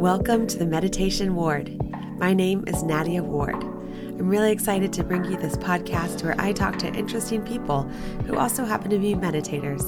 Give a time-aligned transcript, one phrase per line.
[0.00, 1.78] Welcome to the Meditation Ward.
[2.18, 3.62] My name is Nadia Ward.
[3.62, 7.82] I'm really excited to bring you this podcast where I talk to interesting people
[8.24, 9.84] who also happen to be meditators.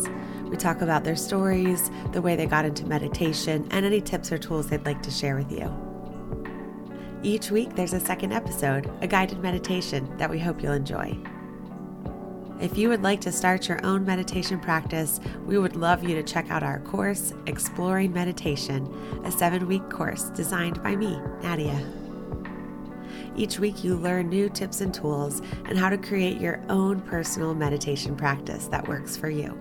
[0.51, 4.37] We talk about their stories, the way they got into meditation, and any tips or
[4.37, 5.75] tools they'd like to share with you.
[7.23, 11.17] Each week, there's a second episode, a guided meditation that we hope you'll enjoy.
[12.63, 16.23] If you would like to start your own meditation practice, we would love you to
[16.23, 18.87] check out our course, Exploring Meditation,
[19.25, 21.85] a seven week course designed by me, Nadia.
[23.35, 27.53] Each week, you learn new tips and tools and how to create your own personal
[27.53, 29.61] meditation practice that works for you.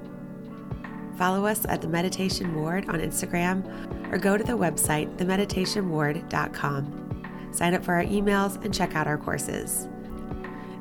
[1.17, 7.49] Follow us at the Meditation Ward on Instagram or go to the website, themeditationward.com.
[7.51, 9.87] Sign up for our emails and check out our courses.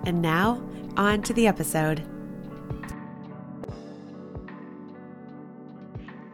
[0.05, 0.63] And now,
[1.01, 2.07] on to the episode.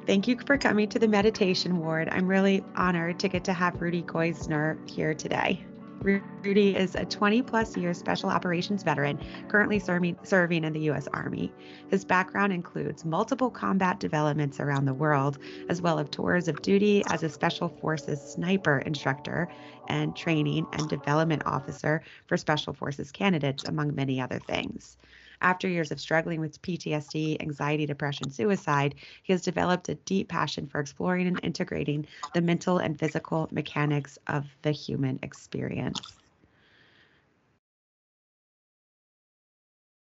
[0.07, 2.09] Thank you for coming to the meditation ward.
[2.11, 5.65] I'm really honored to get to have Rudy Koisner here today.
[6.03, 11.09] Rudy is a 20 plus year special operations veteran currently serving, serving in the U.S.
[11.13, 11.53] Army.
[11.91, 15.39] His background includes multiple combat developments around the world,
[15.69, 19.49] as well as tours of duty as a Special Forces sniper instructor
[19.89, 24.97] and training and development officer for Special Forces candidates, among many other things.
[25.41, 30.67] After years of struggling with PTSD, anxiety, depression, suicide, he has developed a deep passion
[30.67, 36.17] for exploring and integrating the mental and physical mechanics of the human experience.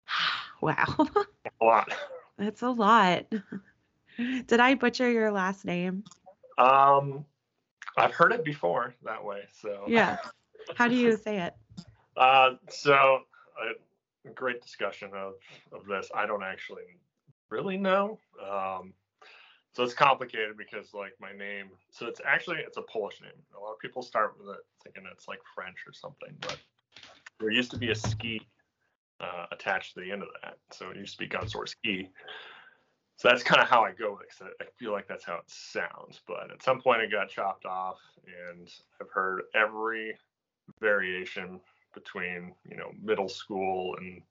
[0.61, 1.07] wow.
[1.61, 1.91] A lot.
[2.37, 3.25] That's a lot.
[4.17, 6.03] Did I butcher your last name?
[6.57, 7.25] Um,
[7.97, 9.43] I've heard it before that way.
[9.51, 10.17] So yeah.
[10.75, 11.55] How do you say it?
[12.15, 13.21] Uh, so
[14.27, 15.33] great discussion of,
[15.71, 16.09] of this.
[16.15, 16.99] I don't actually
[17.49, 18.19] really know.
[18.41, 18.93] Um,
[19.73, 23.31] so it's complicated because like my name, so it's actually it's a Polish name.
[23.55, 26.57] A lot of people start with it thinking it's like French or something, but
[27.39, 28.41] there used to be a ski
[29.19, 30.57] uh, attached to the end of that.
[30.71, 32.09] So it used to be Gunsor ski.
[33.17, 34.53] So that's kind of how I go with it.
[34.61, 36.21] I feel like that's how it sounds.
[36.27, 38.67] But at some point it got chopped off, and
[39.01, 40.15] I've heard every
[40.79, 41.59] variation
[41.97, 44.21] between you know middle school and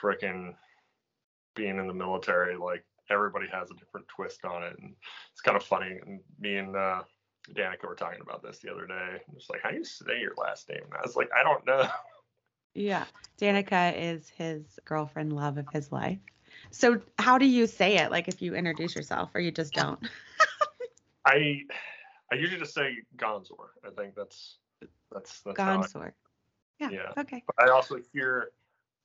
[0.00, 0.54] freaking
[1.54, 4.76] being in the military like everybody has a different twist on it.
[4.80, 4.94] And
[5.32, 7.02] it's kind of funny and me and uh
[7.54, 10.20] danica were talking about this the other day i it's like how do you say
[10.20, 10.80] your last name?
[10.84, 11.88] And i was like i don't know.
[12.74, 13.06] Yeah.
[13.40, 16.18] Danica is his girlfriend love of his life.
[16.70, 18.10] So how do you say it?
[18.10, 19.98] Like if you introduce yourself or you just don't?
[21.24, 21.62] I
[22.30, 23.70] i usually just say gonzor.
[23.82, 24.58] I think that's
[25.10, 26.12] that's that's gonzor
[26.80, 26.90] yeah.
[26.90, 27.12] Yeah.
[27.18, 27.42] Okay.
[27.46, 28.50] But I also hear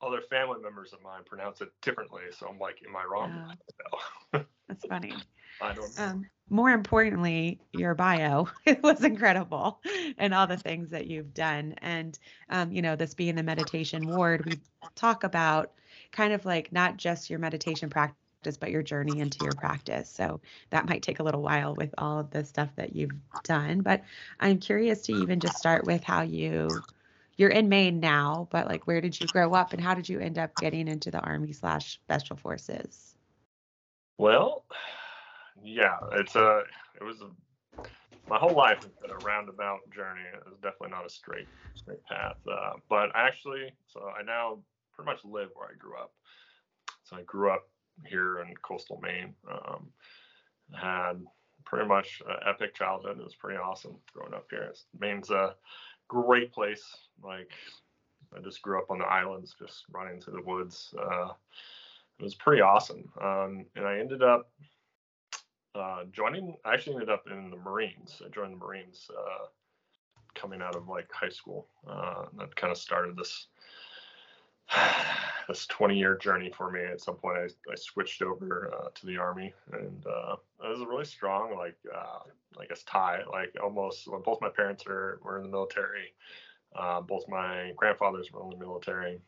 [0.01, 3.31] other family members of mine pronounce it differently, so I'm like, am I wrong?
[4.33, 5.13] Oh, that's funny.
[5.61, 6.03] I don't know.
[6.03, 9.79] Um, more importantly, your bio it was incredible,
[10.17, 12.17] and all the things that you've done, and
[12.49, 14.59] um, you know, this being the meditation ward, we
[14.95, 15.73] talk about
[16.11, 18.17] kind of like not just your meditation practice
[18.59, 20.09] but your journey into your practice.
[20.09, 23.81] So that might take a little while with all of the stuff that you've done.
[23.81, 24.03] But
[24.39, 26.83] I'm curious to even just start with how you
[27.41, 30.19] you're in Maine now, but like where did you grow up and how did you
[30.19, 33.15] end up getting into the Army slash Special Forces?
[34.19, 34.63] Well,
[35.63, 36.61] yeah, it's a
[36.99, 37.81] it was a
[38.29, 40.21] my whole life has been a roundabout journey.
[40.33, 42.37] It was definitely not a straight straight path.
[42.47, 44.59] Uh, but actually, so I now
[44.93, 46.13] pretty much live where I grew up.
[47.03, 47.67] So I grew up
[48.05, 49.33] here in coastal Maine.
[49.51, 49.87] Um,
[50.73, 51.21] had
[51.65, 53.19] pretty much an epic childhood.
[53.19, 54.71] It was pretty awesome growing up here.
[54.99, 55.55] Maine's a
[56.11, 56.83] great place.
[57.23, 57.51] Like
[58.35, 60.93] I just grew up on the islands, just running through the woods.
[60.99, 61.29] Uh,
[62.19, 63.09] it was pretty awesome.
[63.21, 64.51] Um, and I ended up
[65.73, 66.55] uh, joining.
[66.65, 68.21] I actually ended up in the Marines.
[68.25, 69.45] I joined the Marines uh,
[70.35, 71.67] coming out of like high school.
[71.89, 73.47] Uh, that kind of started this
[75.47, 76.81] this 20 year journey for me.
[76.83, 80.81] At some point, I, I switched over uh, to the army, and uh, it was
[80.81, 82.19] a really strong, like, uh,
[82.59, 83.21] I guess, tie.
[83.31, 86.13] Like, almost well, both my parents are were in the military.
[86.75, 89.19] Uh, both my grandfathers were in the military,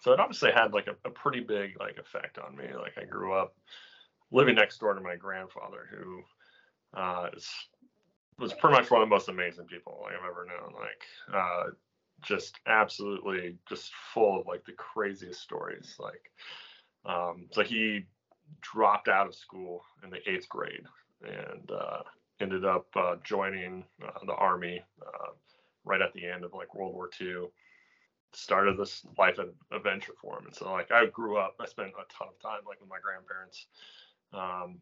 [0.00, 2.64] so it obviously had like a, a, pretty big like effect on me.
[2.76, 3.54] Like, I grew up
[4.32, 6.22] living next door to my grandfather, who
[6.98, 7.48] uh, is,
[8.40, 10.72] was pretty much one of the most amazing people like I've ever known.
[10.74, 11.02] Like,
[11.32, 11.70] uh,
[12.22, 15.96] just absolutely just full of like the craziest stories.
[15.98, 16.30] Like,
[17.04, 18.06] um, so he
[18.60, 20.84] dropped out of school in the eighth grade
[21.22, 22.02] and uh,
[22.40, 25.30] ended up uh, joining uh, the army uh,
[25.84, 27.48] right at the end of like World War II.
[28.34, 31.54] Started this life of adventure for him, and so like I grew up.
[31.60, 33.66] I spent a ton of time like with my grandparents.
[34.34, 34.80] Um,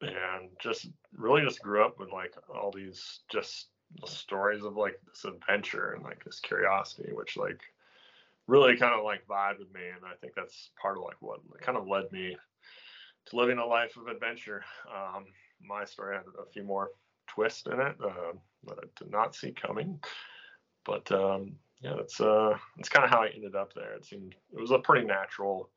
[0.00, 3.69] and just really just grew up with like all these just
[4.06, 7.60] stories of like this adventure and like this curiosity, which like
[8.46, 9.82] really kind of like vibe with me.
[9.94, 12.36] And I think that's part of like what kind of led me
[13.26, 14.64] to living a life of adventure.
[14.88, 15.26] Um,
[15.62, 16.90] my story had a few more
[17.28, 18.32] twists in it uh,
[18.66, 20.00] that I did not see coming,
[20.84, 23.94] but um, yeah, that's uh, that's kind of how I ended up there.
[23.94, 25.70] It seemed it was a pretty natural,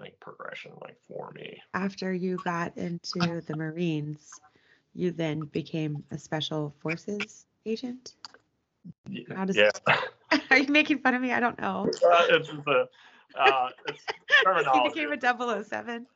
[0.00, 1.60] think, progression like for me.
[1.74, 4.40] After you got into the Marines,
[4.94, 8.14] you then became a special forces agent.
[9.08, 9.34] Yeah.
[9.34, 9.70] How does yeah.
[10.50, 11.32] Are you making fun of me?
[11.32, 11.90] I don't know.
[12.04, 12.88] Uh, it's the
[13.38, 14.04] uh, it's
[14.74, 16.06] you became a 007.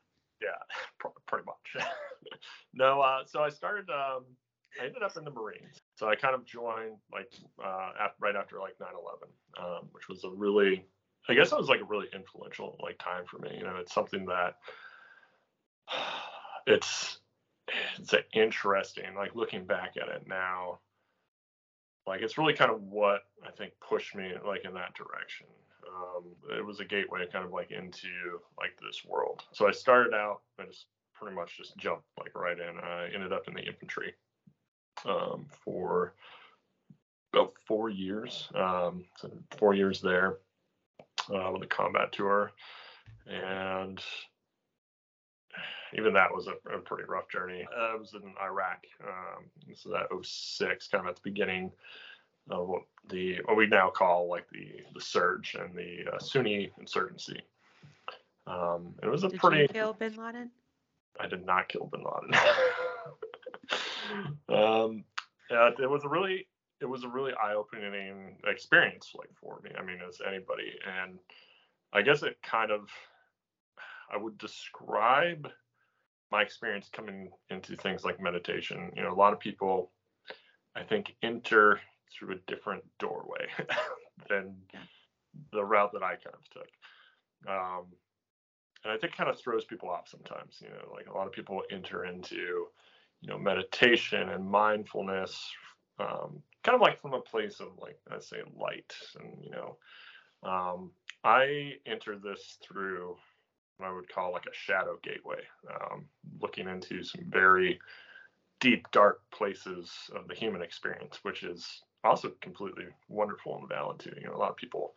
[0.43, 1.87] Yeah, pretty much.
[2.75, 3.89] no, uh, so I started.
[3.91, 4.25] Um,
[4.81, 5.81] I ended up in the Marines.
[5.95, 7.33] So I kind of joined like
[7.63, 10.85] uh, after, right after like 9/11, um, which was a really,
[11.29, 13.57] I guess it was like a really influential like time for me.
[13.57, 14.57] You know, it's something that
[16.67, 17.19] it's
[17.99, 19.15] it's interesting.
[19.15, 20.81] Like looking back at it now,
[22.07, 25.47] like it's really kind of what I think pushed me like in that direction.
[25.87, 26.25] Um,
[26.57, 28.09] it was a gateway kind of like into
[28.59, 29.43] like this world.
[29.53, 32.79] So I started out, I just pretty much just jumped like right in.
[32.79, 34.15] I ended up in the infantry
[35.07, 36.15] um, for
[37.33, 38.49] about four years.
[38.55, 40.39] Um, so four years there
[41.33, 42.53] uh, with a combat tour,
[43.27, 44.01] and
[45.97, 47.67] even that was a, a pretty rough journey.
[47.77, 48.85] Uh, I was in Iraq.
[49.03, 51.71] Um, this is at 06, kind of at the beginning
[52.51, 56.71] of what the what we now call like the the surge and the uh, Sunni
[56.79, 57.41] insurgency.
[58.47, 59.59] Um, it was a did pretty.
[59.59, 60.51] Did you kill Bin Laden?
[61.19, 62.35] I did not kill Bin Laden.
[64.49, 65.05] um,
[65.51, 66.47] yeah, it was a really
[66.81, 69.71] it was a really eye-opening experience like for me.
[69.79, 71.19] I mean, as anybody, and
[71.93, 72.89] I guess it kind of
[74.13, 75.49] I would describe
[76.35, 78.91] my experience coming into things like meditation.
[78.97, 79.93] You know, a lot of people
[80.75, 81.81] I think enter
[82.13, 83.47] through a different doorway
[84.29, 84.57] than
[85.53, 86.69] the route that I kind of took.
[87.49, 87.85] Um,
[88.83, 90.61] and I think kind of throws people off sometimes.
[90.61, 92.67] You know, like a lot of people enter into,
[93.21, 95.41] you know, meditation and mindfulness,
[96.01, 99.77] um, kind of like from a place of like I say light, and you know,
[100.43, 100.91] um,
[101.23, 103.19] I entered this through
[103.83, 105.41] I would call like a shadow gateway,
[105.71, 106.05] um,
[106.41, 107.81] looking into some very
[108.61, 114.13] deep, dark places of the human experience, which is also completely wonderful and valid too.
[114.17, 114.95] You know, a lot of people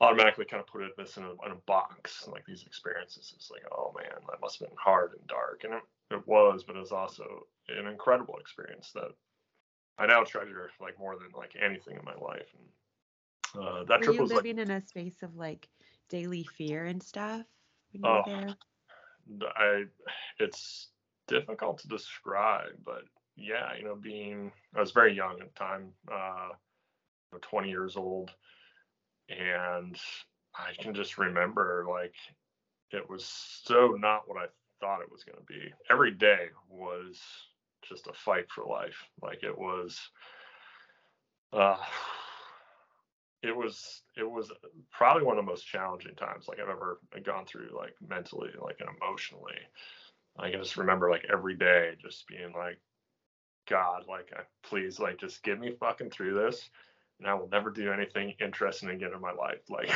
[0.00, 3.32] automatically kind of put it this in a, in a box, like these experiences.
[3.34, 6.64] It's like, oh man, that must have been hard and dark, and it, it was,
[6.64, 9.12] but it was also an incredible experience that
[9.98, 12.48] I now treasure like more than like anything in my life.
[13.54, 15.68] And uh, that were trip you was living like, in a space of like
[16.08, 17.44] daily fear and stuff
[17.92, 18.54] when you oh, were
[19.38, 19.48] there?
[19.56, 19.84] I,
[20.38, 20.88] it's
[21.28, 23.02] difficult to describe, but
[23.36, 26.48] yeah, you know, being I was very young at the time, uh,
[27.40, 28.30] 20 years old,
[29.28, 29.96] and
[30.54, 32.14] I can just remember like
[32.90, 33.24] it was
[33.64, 34.46] so not what I
[34.80, 35.72] thought it was going to be.
[35.90, 37.20] Every day was
[37.88, 38.96] just a fight for life.
[39.22, 39.98] Like it was,
[41.52, 41.76] uh,
[43.42, 44.52] it was it was
[44.90, 48.80] probably one of the most challenging times like I've ever gone through, like mentally, like
[48.80, 49.58] and emotionally.
[50.38, 52.78] I can just remember like every day just being like,
[53.70, 54.30] God, like,
[54.62, 56.68] please, like, just get me fucking through this,
[57.18, 59.60] and I will never do anything interesting again in my life.
[59.68, 59.90] Like,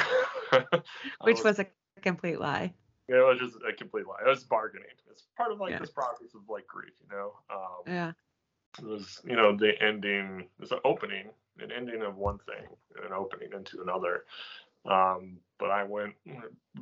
[1.22, 1.66] which was, was, a
[2.00, 2.72] complete lie.
[3.08, 4.20] It was just a complete lie.
[4.24, 4.88] It was bargaining.
[5.10, 5.78] It's part of like yeah.
[5.80, 7.32] this process of like grief, you know.
[7.50, 8.12] Um, yeah.
[8.78, 10.48] It was, you know, the ending.
[10.60, 11.30] It's an opening,
[11.60, 12.66] an ending of one thing,
[13.04, 14.24] an opening into another.
[14.86, 16.14] Um, but I went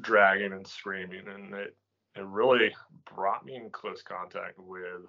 [0.01, 1.77] dragging and screaming, and it
[2.15, 2.75] it really
[3.15, 5.07] brought me in close contact with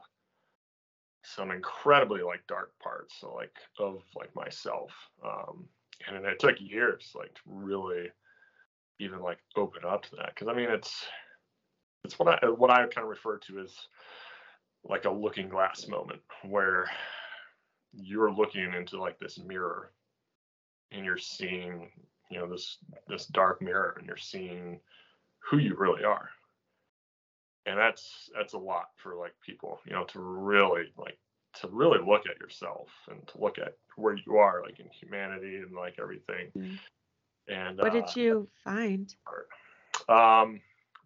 [1.24, 4.92] some incredibly like dark parts so like of like myself
[5.26, 5.66] um
[6.08, 8.10] and it took years like to really
[9.00, 11.06] even like open up to that because i mean it's
[12.04, 13.74] it's what i what i kind of refer to as
[14.84, 16.90] like a looking glass moment where
[17.94, 19.92] you're looking into like this mirror
[20.92, 21.90] and you're seeing
[22.30, 24.80] you know this this dark mirror and you're seeing
[25.50, 26.30] who you really are.
[27.66, 31.18] And that's that's a lot for like people you know to really like
[31.62, 35.58] to really look at yourself and to look at where you are like in humanity
[35.58, 36.52] and like everything.
[36.58, 36.80] Mm.
[37.48, 39.16] and what uh, did you find?
[40.10, 40.60] um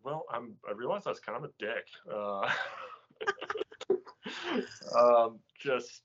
[0.03, 2.49] well i'm i realized i was kind of a dick uh
[4.97, 6.01] um just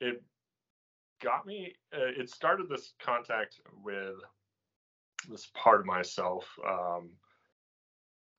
[0.00, 0.22] it
[1.22, 4.14] got me uh, it started this contact with
[5.28, 7.10] this part of myself um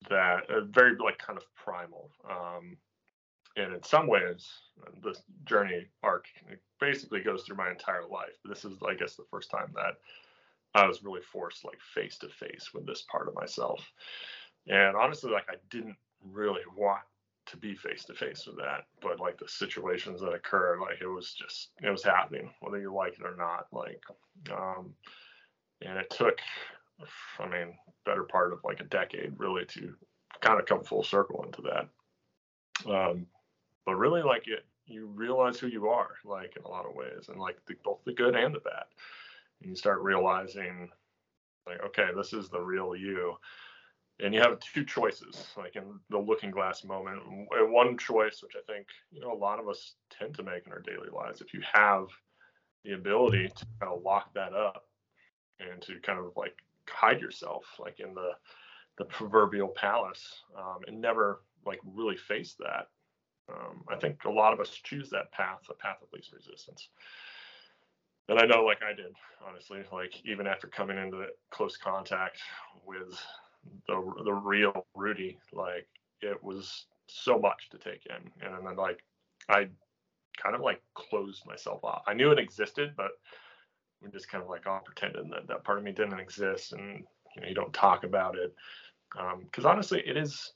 [0.07, 2.09] that uh, very like kind of primal.
[2.29, 2.77] Um,
[3.57, 4.47] and in some ways,
[5.03, 6.25] this journey arc
[6.79, 8.37] basically goes through my entire life.
[8.45, 9.95] This is, I guess, the first time that
[10.75, 13.83] I was really forced like face to face with this part of myself.
[14.67, 17.01] And honestly, like I didn't really want
[17.51, 21.07] to be face to face with that, but like the situations that occur, like it
[21.07, 23.67] was just it was happening, whether you like it or not.
[23.71, 24.01] Like,
[24.51, 24.93] um,
[25.81, 26.39] and it took,
[27.39, 27.75] I mean,
[28.05, 29.93] better part of like a decade really to
[30.41, 32.91] kind of come full circle into that.
[32.91, 33.27] Um,
[33.85, 37.29] but really, like it, you realize who you are, like in a lot of ways,
[37.29, 38.83] and like the, both the good and the bad.
[39.61, 40.89] And you start realizing,
[41.67, 43.35] like, okay, this is the real you
[44.21, 47.21] and you have two choices like in the looking glass moment
[47.69, 50.71] one choice which i think you know a lot of us tend to make in
[50.71, 52.07] our daily lives if you have
[52.83, 54.85] the ability to kind of lock that up
[55.59, 56.55] and to kind of like
[56.87, 58.31] hide yourself like in the
[58.97, 62.87] the proverbial palace um, and never like really face that
[63.49, 66.89] um, i think a lot of us choose that path the path of least resistance.
[68.27, 69.13] And i know like i did
[69.47, 72.37] honestly like even after coming into close contact
[72.85, 73.19] with
[73.87, 75.37] the the real Rudy.
[75.53, 75.87] Like
[76.21, 79.03] it was so much to take in, and then like
[79.49, 79.67] I
[80.41, 82.03] kind of like closed myself off.
[82.07, 83.11] I knew it existed, but
[84.01, 87.03] we just kind of like all pretending that that part of me didn't exist, and
[87.35, 88.53] you know you don't talk about it
[89.11, 90.53] because um, honestly, it is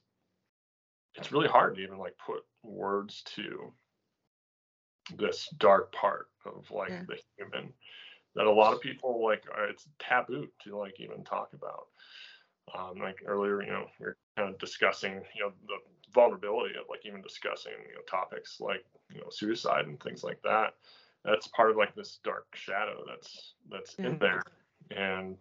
[1.15, 3.71] it's really hard to even like put words to
[5.17, 7.03] this dark part of like yeah.
[7.07, 7.73] the human
[8.35, 11.87] that a lot of people like are, it's taboo to like even talk about
[12.77, 15.77] um, like earlier, you know, we are kind of discussing, you know, the
[16.13, 20.41] vulnerability of like even discussing, you know, topics like, you know, suicide and things like
[20.43, 20.75] that.
[21.25, 24.07] That's part of like this dark shadow that's that's yeah.
[24.07, 24.41] in there.
[24.91, 25.37] And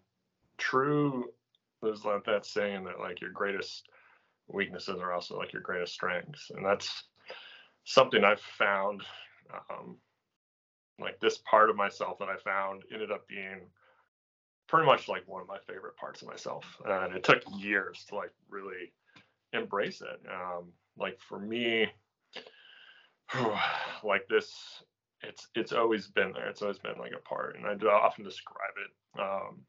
[0.59, 1.31] true,
[1.83, 3.89] there's like that saying that like your greatest
[4.49, 7.05] weaknesses are also like your greatest strengths, and that's
[7.85, 9.03] something I've found.
[9.71, 9.97] Um,
[10.99, 13.63] like this part of myself that I found ended up being
[14.69, 16.65] pretty much like one of my favorite parts of myself.
[16.87, 18.93] And it took years to like really
[19.53, 20.21] embrace it.
[20.31, 21.89] Um, like for me,
[24.05, 24.83] like this,
[25.23, 26.49] it's it's always been there.
[26.49, 29.21] It's always been like a part, and I do often describe it.
[29.21, 29.61] Um,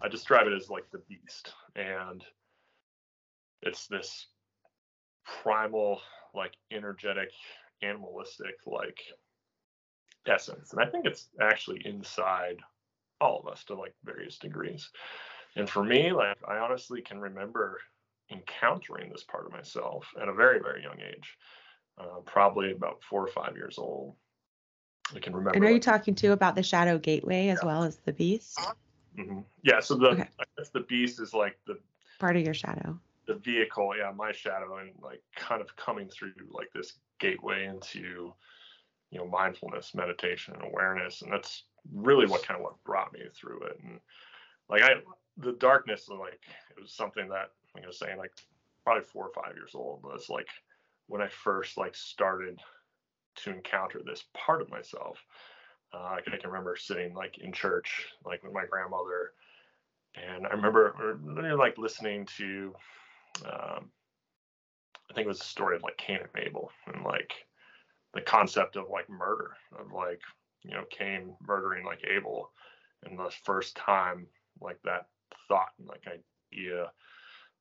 [0.00, 2.24] I describe it as like the beast, and
[3.62, 4.26] it's this
[5.42, 6.00] primal,
[6.34, 7.30] like energetic,
[7.82, 8.98] animalistic, like
[10.26, 10.72] essence.
[10.72, 12.58] And I think it's actually inside
[13.20, 14.90] all of us to like various degrees.
[15.56, 17.78] And for me, like I honestly can remember
[18.30, 21.36] encountering this part of myself at a very, very young age,
[21.98, 24.14] uh, probably about four or five years old.
[25.14, 25.56] I can remember.
[25.56, 27.66] And are you talking too about the shadow gateway as yeah.
[27.66, 28.58] well as the beast?
[29.16, 29.40] Mm-hmm.
[29.62, 29.80] Yeah.
[29.80, 30.28] So the okay.
[30.40, 31.78] I guess the beast is like the
[32.18, 32.98] part of your shadow.
[33.26, 38.32] The vehicle, yeah, my shadow, and like kind of coming through like this gateway into,
[39.10, 43.20] you know, mindfulness, meditation, and awareness, and that's really what kind of what brought me
[43.34, 43.78] through it.
[43.82, 44.00] And
[44.68, 44.94] like I,
[45.36, 46.40] the darkness, like
[46.76, 48.32] it was something that like I was saying, like
[48.84, 50.48] probably four or five years old was like
[51.08, 52.60] when I first like started
[53.36, 55.18] to encounter this part of myself.
[55.92, 59.32] Uh, I can remember sitting like in church, like with my grandmother,
[60.14, 61.18] and I remember
[61.56, 62.74] like listening to,
[63.44, 63.90] um,
[65.10, 67.32] I think it was a story of like Cain and Abel, and like
[68.14, 70.20] the concept of like murder, of like
[70.66, 72.50] you know Cain murdering like Abel,
[73.04, 74.26] and the first time
[74.60, 75.06] like that
[75.48, 76.90] thought and like idea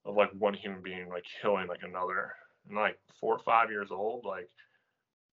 [0.05, 2.33] of like one human being like killing like another,
[2.67, 4.50] and like four or five years old, like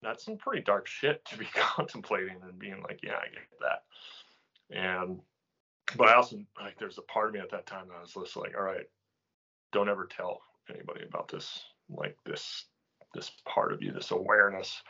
[0.03, 4.77] that's some pretty dark shit to be contemplating and being like, yeah, I get that.
[4.77, 5.21] And
[5.97, 8.37] but I also like there's a part of me at that time that was just
[8.37, 8.87] like, all right,
[9.73, 11.61] don't ever tell anybody about this,
[11.91, 12.67] like this
[13.15, 14.83] this part of you, this awareness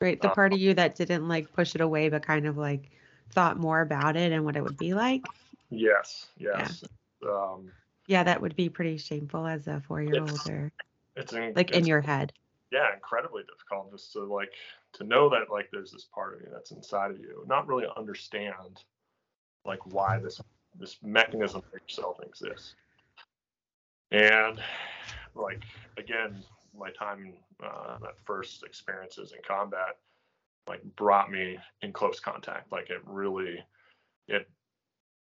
[0.00, 0.20] Right.
[0.20, 2.90] The uh, part of you that didn't like push it away, but kind of like
[3.30, 5.24] thought more about it and what it would be like.
[5.70, 6.26] Yes.
[6.38, 6.84] Yes.
[7.22, 7.70] Yeah, um,
[8.06, 10.72] yeah that would be pretty shameful as a four year old or
[11.16, 12.32] it's in, like it's, in your head.
[12.70, 14.52] Yeah, incredibly difficult just to like
[14.94, 17.86] to know that like there's this part of you that's inside of you, not really
[17.96, 18.82] understand
[19.64, 20.40] like why this
[20.78, 22.74] this mechanism for yourself exists.
[24.10, 24.60] And
[25.34, 25.64] like
[25.96, 26.42] again,
[26.78, 29.96] my time uh, that first experiences in combat
[30.68, 32.70] like brought me in close contact.
[32.70, 33.58] Like it really
[34.28, 34.48] it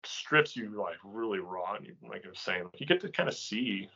[0.05, 3.27] strips you like really raw and you like i was saying you get to kind
[3.27, 3.89] of see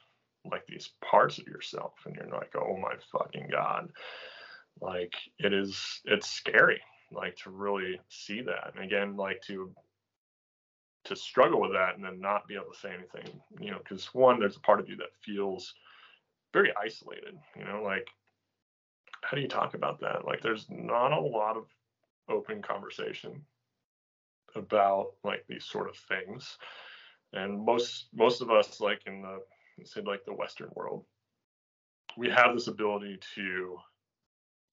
[0.51, 3.91] like these parts of yourself and you're like oh my fucking god.
[4.81, 8.73] Like it is it's scary like to really see that.
[8.75, 9.73] And again like to
[11.05, 14.13] to struggle with that and then not be able to say anything you know because
[14.13, 15.75] one there's a part of you that feels
[16.53, 18.09] very isolated you know like
[19.23, 20.25] how do you talk about that?
[20.25, 21.67] Like, there's not a lot of
[22.29, 23.43] open conversation
[24.55, 26.57] about like these sort of things,
[27.33, 29.41] and most most of us, like in the
[29.85, 31.05] say like the Western world,
[32.17, 33.77] we have this ability to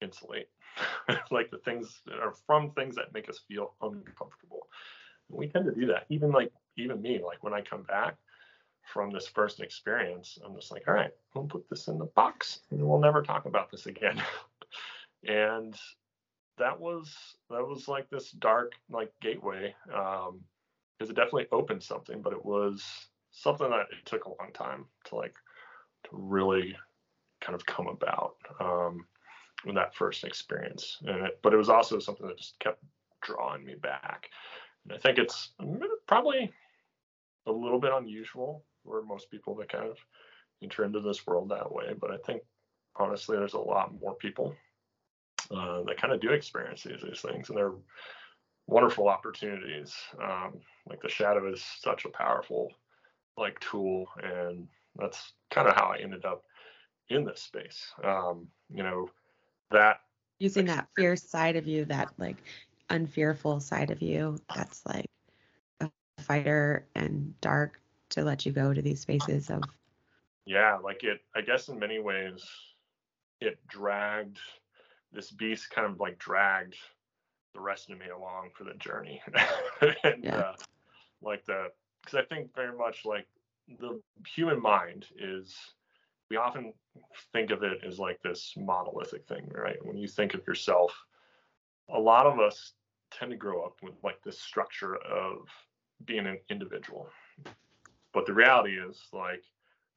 [0.01, 0.47] insulate,
[1.31, 4.67] like the things that are from things that make us feel uncomfortable.
[5.29, 6.05] We tend to do that.
[6.09, 8.15] Even like even me, like when I come back
[8.93, 12.59] from this first experience, I'm just like, all right, we'll put this in the box
[12.71, 14.21] and we'll never talk about this again.
[15.27, 15.75] and
[16.57, 17.13] that was
[17.49, 20.39] that was like this dark like gateway um
[20.97, 22.83] because it definitely opened something but it was
[23.31, 25.35] something that it took a long time to like
[26.03, 26.75] to really
[27.41, 29.05] kind of come about um
[29.65, 32.83] in that first experience and it, but it was also something that just kept
[33.21, 34.29] drawing me back
[34.83, 35.51] and i think it's
[36.07, 36.51] probably
[37.47, 39.97] a little bit unusual for most people that kind of
[40.63, 42.41] enter into this world that way but i think
[42.95, 44.55] honestly there's a lot more people
[45.51, 47.73] uh, that kind of do experience these, these things, and they're
[48.67, 49.93] wonderful opportunities.
[50.21, 52.71] Um, like the shadow is such a powerful
[53.37, 56.43] like tool, and that's kind of how I ended up
[57.09, 57.85] in this space.
[58.03, 59.09] Um, you know,
[59.71, 60.01] that
[60.39, 62.37] using that fierce side of you, that like
[62.89, 65.09] unfearful side of you, that's like
[65.79, 65.89] a
[66.19, 67.79] fighter and dark
[68.15, 69.61] to let you go to these spaces of
[70.45, 72.43] yeah like it i guess in many ways
[73.41, 74.39] it dragged
[75.11, 76.75] this beast kind of like dragged
[77.53, 79.21] the rest of me along for the journey.
[80.03, 80.37] And yeah.
[80.37, 80.53] uh,
[81.21, 81.67] like the
[82.03, 83.25] because i think very much like
[83.79, 85.55] the human mind is
[86.29, 86.73] we often
[87.33, 89.83] think of it as like this monolithic thing right?
[89.83, 90.93] When you think of yourself
[91.89, 92.73] a lot of us
[93.11, 95.47] tend to grow up with like this structure of
[96.05, 97.09] being an individual
[98.15, 99.43] but the reality is like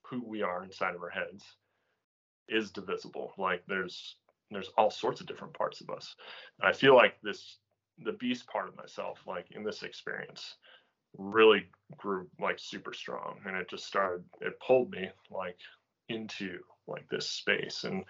[0.03, 1.45] who we are inside of our heads
[2.49, 4.17] is divisible like there's
[4.50, 6.15] there's all sorts of different parts of us.
[6.61, 7.59] And I feel like this
[8.04, 10.57] the beast part of myself, like in this experience,
[11.17, 11.65] really
[11.97, 13.41] grew like super strong.
[13.45, 15.59] And it just started it pulled me like
[16.09, 18.04] into like this space in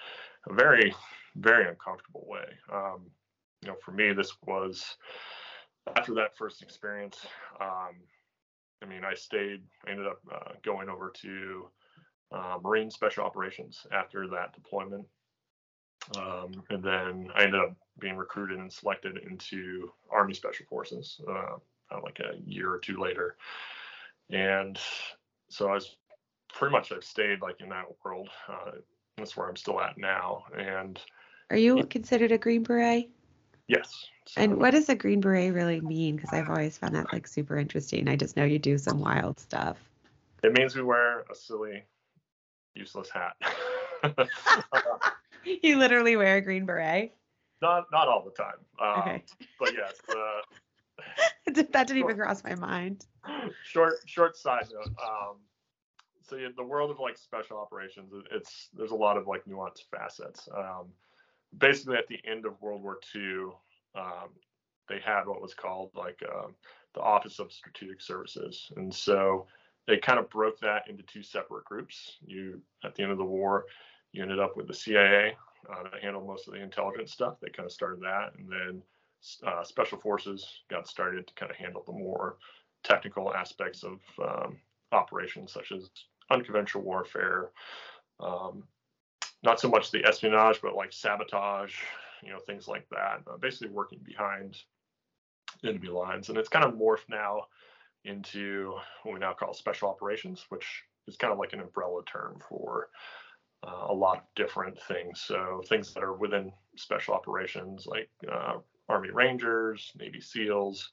[0.49, 0.95] a very,
[1.37, 2.47] very uncomfortable way.
[2.73, 3.07] Um,
[3.63, 4.85] you know, for me, this was
[5.97, 7.19] after that first experience.
[7.61, 7.97] Um,
[8.83, 11.69] I mean, I stayed, I ended up uh, going over to
[12.33, 15.07] uh, Marine Special Operations after that deployment
[16.17, 21.57] um, and then I ended up being recruited and selected into Army Special Forces uh,
[22.03, 23.37] like a year or two later.
[24.31, 24.79] And
[25.49, 25.97] so I was
[26.53, 28.29] pretty much I've stayed like in that world.
[28.49, 28.73] Uh,
[29.17, 30.45] that's where I'm still at now.
[30.57, 31.01] And
[31.51, 33.11] are you considered a Green Beret?
[33.69, 34.07] Yes.
[34.27, 36.17] So, and what does a Green Beret really mean?
[36.17, 38.09] Because I've always found that like super interesting.
[38.09, 39.79] I just know you do some wild stuff.
[40.43, 41.85] It means we wear a silly,
[42.75, 43.37] useless hat.
[45.45, 47.15] you literally wear a green beret?
[47.61, 48.55] Not not all the time.
[48.81, 49.25] Um, okay.
[49.59, 49.95] But yes.
[50.09, 50.41] Uh,
[51.53, 53.07] that didn't even cross my mind.
[53.65, 54.95] Short short side note.
[55.03, 55.37] Um,
[56.23, 59.85] so yeah, the world of like special operations, it's there's a lot of like nuanced
[59.91, 60.49] facets.
[60.57, 60.89] Um,
[61.57, 63.53] basically, at the end of World War II,
[63.95, 64.31] um,
[64.89, 66.49] they had what was called like uh,
[66.95, 69.47] the Office of Strategic Services, and so
[69.87, 72.19] they kind of broke that into two separate groups.
[72.25, 73.65] You at the end of the war,
[74.13, 75.37] you ended up with the CIA
[75.71, 77.37] uh, that handled most of the intelligence stuff.
[77.41, 78.83] They kind of started that, and then
[79.47, 82.37] uh, special forces got started to kind of handle the more
[82.85, 84.59] technical aspects of um,
[84.93, 85.91] operations, such as
[86.31, 87.51] unconventional warfare.
[88.21, 88.65] Um,
[89.43, 91.75] not so much the espionage, but like sabotage,
[92.23, 93.23] you know, things like that.
[93.31, 94.57] Uh, basically, working behind
[95.65, 97.43] enemy lines, and it's kind of morphed now
[98.05, 102.39] into what we now call special operations, which is kind of like an umbrella term
[102.49, 102.89] for
[103.67, 105.21] uh, a lot of different things.
[105.21, 108.55] So things that are within special operations, like uh,
[108.89, 110.91] Army Rangers, Navy SEALs,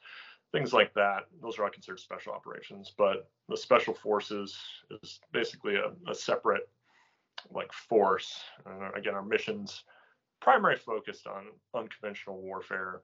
[0.52, 1.24] things like that.
[1.42, 2.94] Those are all considered special operations.
[2.98, 4.58] But the special forces
[4.90, 6.70] is basically a, a separate
[7.52, 8.40] like force.
[8.66, 9.84] Uh, again, our missions
[10.42, 13.02] primary focused on unconventional warfare.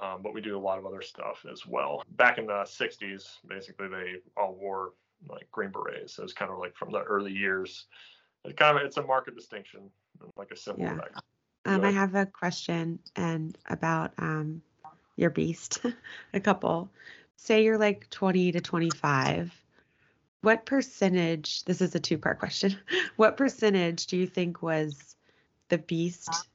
[0.00, 2.02] Um, but we do a lot of other stuff as well.
[2.16, 4.94] Back in the 60s, basically, they all wore
[5.28, 6.14] like green berets.
[6.14, 7.86] So it was kind of like from the early years
[8.46, 9.90] it kind of it's a market distinction,
[10.36, 10.84] like a simple.
[10.84, 10.98] Yeah.
[11.64, 14.62] Um, I have a question and about um
[15.16, 15.80] your beast,
[16.34, 16.88] a couple.
[17.36, 19.52] Say you're like 20 to 25.
[20.46, 21.64] What percentage?
[21.64, 22.78] This is a two part question.
[23.16, 25.16] What percentage do you think was
[25.70, 26.48] the beast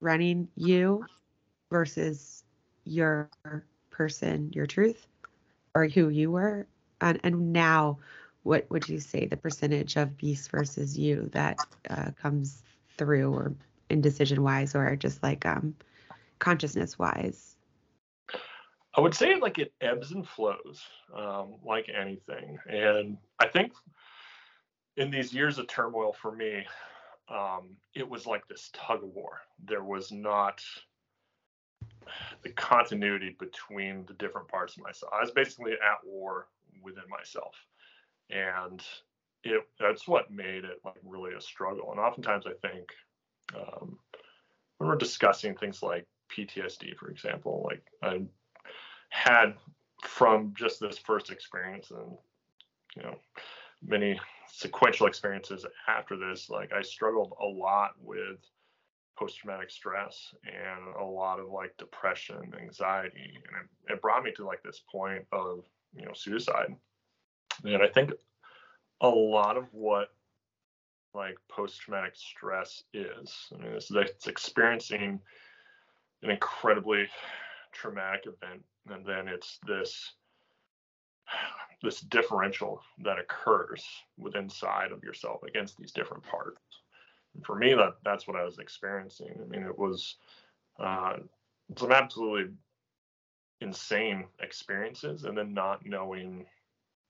[0.00, 1.04] running you
[1.68, 2.44] versus
[2.84, 3.28] your
[3.90, 5.08] person, your truth,
[5.74, 6.68] or who you were?
[7.00, 7.98] And, and now,
[8.44, 11.58] what would you say the percentage of beast versus you that
[11.90, 12.62] uh, comes
[12.96, 13.52] through or
[13.90, 15.74] indecision wise or just like um
[16.38, 17.55] consciousness wise?
[18.96, 20.82] I would say like it ebbs and flows,
[21.14, 22.58] um, like anything.
[22.66, 23.72] And I think
[24.96, 26.64] in these years of turmoil for me,
[27.28, 29.40] um, it was like this tug of war.
[29.64, 30.62] There was not
[32.42, 35.12] the continuity between the different parts of myself.
[35.14, 36.48] I was basically at war
[36.82, 37.54] within myself,
[38.30, 38.82] and
[39.42, 41.90] it that's what made it like really a struggle.
[41.90, 42.88] And oftentimes, I think
[43.54, 43.98] um,
[44.78, 48.22] when we're discussing things like PTSD, for example, like I
[49.10, 49.54] had
[50.04, 52.16] from just this first experience and
[52.96, 53.16] you know
[53.82, 58.38] many sequential experiences after this like i struggled a lot with
[59.18, 63.56] post-traumatic stress and a lot of like depression anxiety and
[63.88, 65.64] it, it brought me to like this point of
[65.94, 66.74] you know suicide.
[67.64, 68.12] And i think
[69.00, 70.08] a lot of what
[71.14, 75.18] like post-traumatic stress is i mean it's, it's experiencing
[76.22, 77.06] an incredibly
[77.72, 80.12] traumatic event and then it's this
[81.82, 83.84] this differential that occurs
[84.16, 86.60] within side of yourself against these different parts.
[87.34, 89.38] And for me that that's what i was experiencing.
[89.40, 90.16] I mean it was
[90.78, 91.14] uh,
[91.76, 92.52] some absolutely
[93.60, 96.46] insane experiences and then not knowing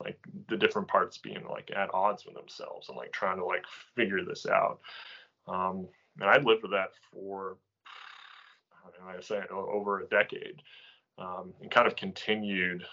[0.01, 3.65] like the different parts being like at odds with themselves and like trying to like
[3.95, 4.81] figure this out.
[5.49, 5.89] Um
[6.21, 7.57] and i lived with that for
[9.07, 10.63] like i say over a decade
[11.19, 12.85] um, and kind of continued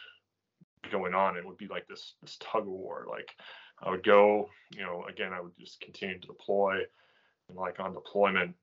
[0.91, 1.37] going on.
[1.37, 3.05] It would be like this this tug of war.
[3.09, 3.29] Like
[3.81, 6.81] I would go, you know, again, I would just continue to deploy,
[7.49, 8.55] and like on deployment,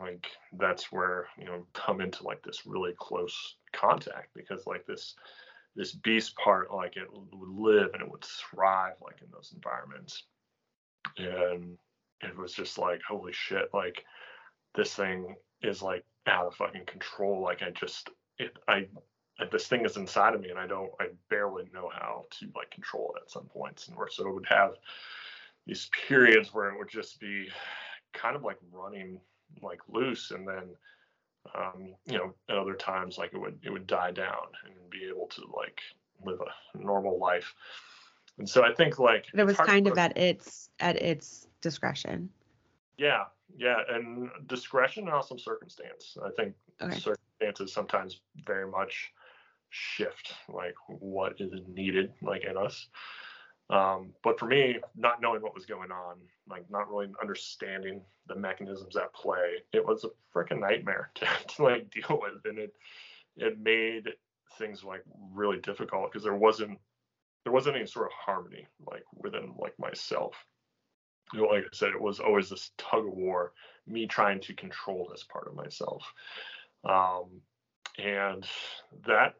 [0.00, 0.26] like
[0.58, 5.14] that's where you know come into like this really close contact because like this
[5.74, 10.24] this beast part like it would live and it would thrive like in those environments
[11.18, 11.76] and
[12.22, 14.04] it was just like holy shit like
[14.74, 18.86] this thing is like out of fucking control like i just it, I
[19.50, 22.70] this thing is inside of me and I don't I barely know how to like
[22.70, 24.72] control it at some points and where so it would have
[25.66, 27.48] these periods where it would just be
[28.12, 29.20] kind of like running
[29.62, 30.62] like loose and then
[31.54, 35.06] um, you know at other times like it would it would die down and be
[35.08, 35.80] able to like
[36.24, 37.54] live a normal life.
[38.38, 42.30] And so I think like it was kind of at its at its discretion
[42.98, 43.24] yeah
[43.56, 46.16] yeah and discretion and also circumstance.
[46.24, 46.98] I think okay.
[46.98, 49.12] circumstances sometimes very much
[49.70, 52.88] shift like what is needed like in us.
[53.68, 56.16] Um, but for me not knowing what was going on
[56.48, 61.62] like not really understanding the mechanisms at play it was a freaking nightmare to, to
[61.62, 62.44] like deal with.
[62.44, 62.74] And it
[63.36, 64.08] it made
[64.58, 66.78] things like really difficult because there wasn't
[67.44, 70.34] there wasn't any sort of harmony like within like myself
[71.34, 73.52] like i said it was always this tug of war
[73.86, 76.04] me trying to control this part of myself
[76.88, 77.40] um,
[77.98, 78.46] and
[79.06, 79.34] that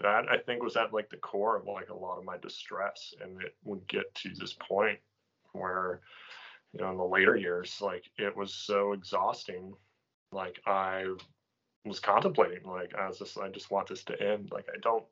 [0.00, 3.14] that I think was at like the core of like a lot of my distress,
[3.20, 4.98] and it would get to this point
[5.52, 6.00] where,
[6.72, 9.74] you know, in the later years, like it was so exhausting.
[10.30, 11.06] Like I
[11.84, 14.50] was contemplating, like I just, I just want this to end.
[14.52, 15.04] Like I don't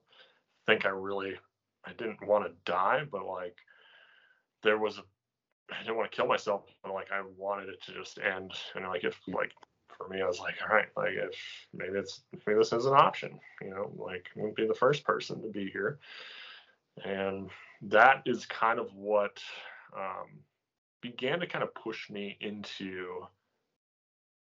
[0.67, 1.35] think I really,
[1.85, 3.57] I didn't want to die, but like
[4.63, 5.03] there was a,
[5.73, 8.53] I didn't want to kill myself, but like I wanted it to just end.
[8.75, 9.53] And like if like
[9.97, 11.35] for me, I was like, all right, like if
[11.75, 15.05] maybe it's maybe this is an option, you know, like I wouldn't be the first
[15.05, 15.99] person to be here.
[17.05, 17.51] And
[17.83, 19.41] that is kind of what
[19.97, 20.41] um,
[21.03, 23.27] began to kind of push me into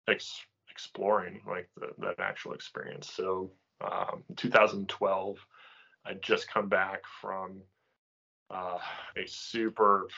[0.08, 3.12] ex- exploring like the, that actual experience.
[3.12, 5.38] So um, 2012,
[6.04, 7.62] I'd just come back from
[8.50, 8.78] uh,
[9.16, 10.08] a super,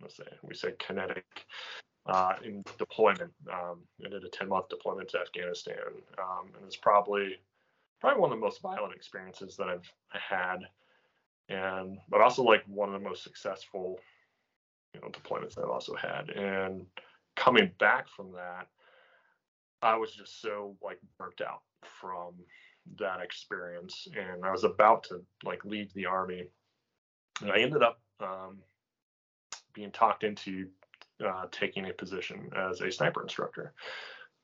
[0.00, 1.24] let's say, we say kinetic
[2.06, 3.32] uh, in deployment.
[3.52, 5.76] Um, I did a 10 month deployment to Afghanistan,
[6.18, 7.36] um, and it's probably
[8.00, 10.60] probably one of the most violent experiences that I've had,
[11.48, 13.98] and but also like one of the most successful,
[14.94, 16.30] you know, deployments that I've also had.
[16.30, 16.86] And
[17.36, 18.68] coming back from that,
[19.82, 21.62] I was just so like burnt out
[22.00, 22.34] from
[22.98, 26.44] that experience, and I was about to like leave the army,
[27.42, 28.58] and I ended up um,
[29.78, 30.66] being talked into
[31.24, 33.72] uh, taking a position as a sniper instructor.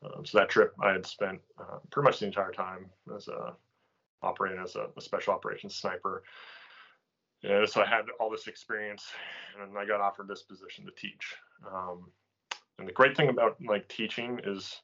[0.05, 3.55] Um, so that trip, I had spent uh, pretty much the entire time as a
[4.23, 6.23] operating as a, a, special operations sniper.
[7.43, 9.05] And so I had all this experience,
[9.61, 11.35] and I got offered this position to teach.
[11.71, 12.11] Um,
[12.79, 14.81] and the great thing about like teaching is,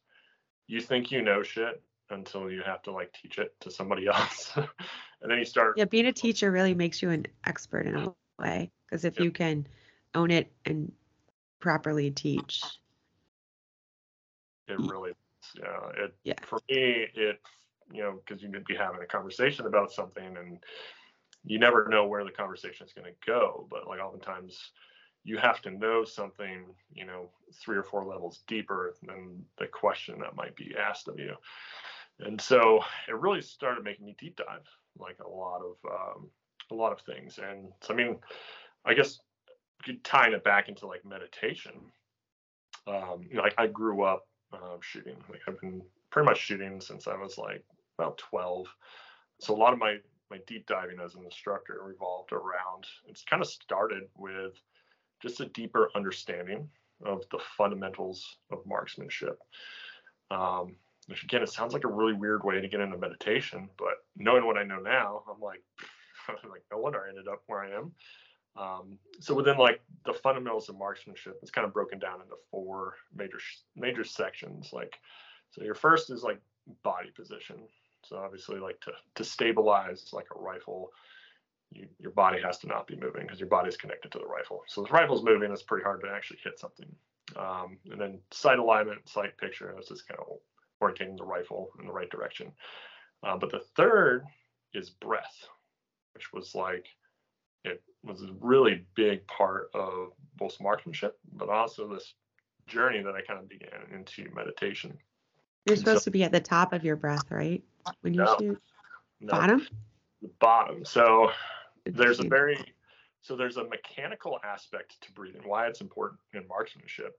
[0.66, 4.52] you think you know shit until you have to like teach it to somebody else,
[4.56, 5.78] and then you start.
[5.78, 9.30] Yeah, being a teacher really makes you an expert in a way because if you
[9.30, 9.66] can
[10.14, 10.92] own it and
[11.60, 12.62] properly teach.
[14.68, 14.90] It mm.
[14.90, 15.12] really,
[15.58, 16.04] yeah.
[16.04, 16.34] It yeah.
[16.42, 17.40] for me, it
[17.92, 20.58] you know, because you could be having a conversation about something and
[21.44, 23.66] you never know where the conversation is going to go.
[23.70, 24.70] But like oftentimes,
[25.24, 30.18] you have to know something, you know, three or four levels deeper than the question
[30.20, 31.34] that might be asked of you.
[32.20, 34.66] And so it really started making me deep dive
[34.98, 36.30] like a lot of um,
[36.70, 37.38] a lot of things.
[37.38, 38.18] And so I mean,
[38.84, 39.20] I guess
[40.04, 41.72] tying it back into like meditation.
[42.86, 45.16] Um, you know, like I grew up uh, shooting.
[45.28, 47.64] Like I've been pretty much shooting since I was like
[47.98, 48.66] about 12.
[49.40, 49.98] So a lot of my
[50.30, 52.86] my deep diving as an instructor revolved around.
[53.08, 54.52] It's kind of started with
[55.20, 56.68] just a deeper understanding
[57.04, 59.40] of the fundamentals of marksmanship.
[60.30, 60.76] Um,
[61.08, 64.46] which again, it sounds like a really weird way to get into meditation, but knowing
[64.46, 65.62] what I know now, I'm like,
[66.48, 67.92] like no wonder I ended up where I am.
[68.56, 72.94] Um, so within like the fundamentals of marksmanship, it's kind of broken down into four
[73.14, 73.38] major
[73.76, 74.70] major sections.
[74.72, 74.98] Like,
[75.50, 76.40] so your first is like
[76.82, 77.56] body position.
[78.04, 80.90] So obviously, like to to stabilize like a rifle,
[81.70, 84.26] you, your body has to not be moving because your body is connected to the
[84.26, 84.62] rifle.
[84.66, 86.90] So if the rifle's moving, it's pretty hard to actually hit something.
[87.36, 90.38] Um, and then sight alignment, sight picture, that's just kind of
[90.82, 92.52] orientating the rifle in the right direction.
[93.22, 94.24] Uh, but the third
[94.74, 95.46] is breath,
[96.14, 96.86] which was like
[97.64, 102.14] it was a really big part of both marksmanship, but also this
[102.66, 104.96] journey that I kind of began into meditation.
[105.66, 107.62] You're supposed so, to be at the top of your breath, right?
[108.00, 108.62] When you no, shoot.
[109.20, 109.66] No, bottom?
[110.22, 110.84] The bottom.
[110.84, 111.30] So
[111.84, 112.58] there's a very
[113.22, 115.42] so there's a mechanical aspect to breathing.
[115.44, 117.18] Why it's important in marksmanship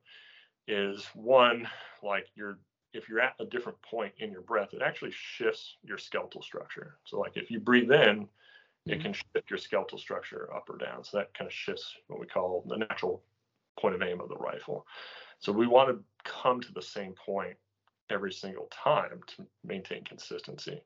[0.68, 1.68] is one,
[2.02, 2.58] like you're
[2.94, 6.98] if you're at a different point in your breath, it actually shifts your skeletal structure.
[7.06, 8.28] So like if you breathe in,
[8.86, 9.02] it mm-hmm.
[9.02, 11.04] can shift your skeletal structure up or down.
[11.04, 13.24] So that kind of shifts what we call the natural
[13.80, 14.86] point of aim of the rifle.
[15.40, 17.56] So we want to come to the same point
[18.10, 20.82] every single time to maintain consistency.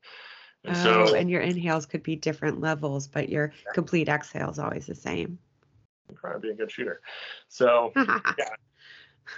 [0.64, 4.60] And oh, so, and your inhales could be different levels, but your complete exhale is
[4.60, 5.38] always the same.
[6.10, 7.02] To be a good shooter.
[7.50, 8.56] So yeah,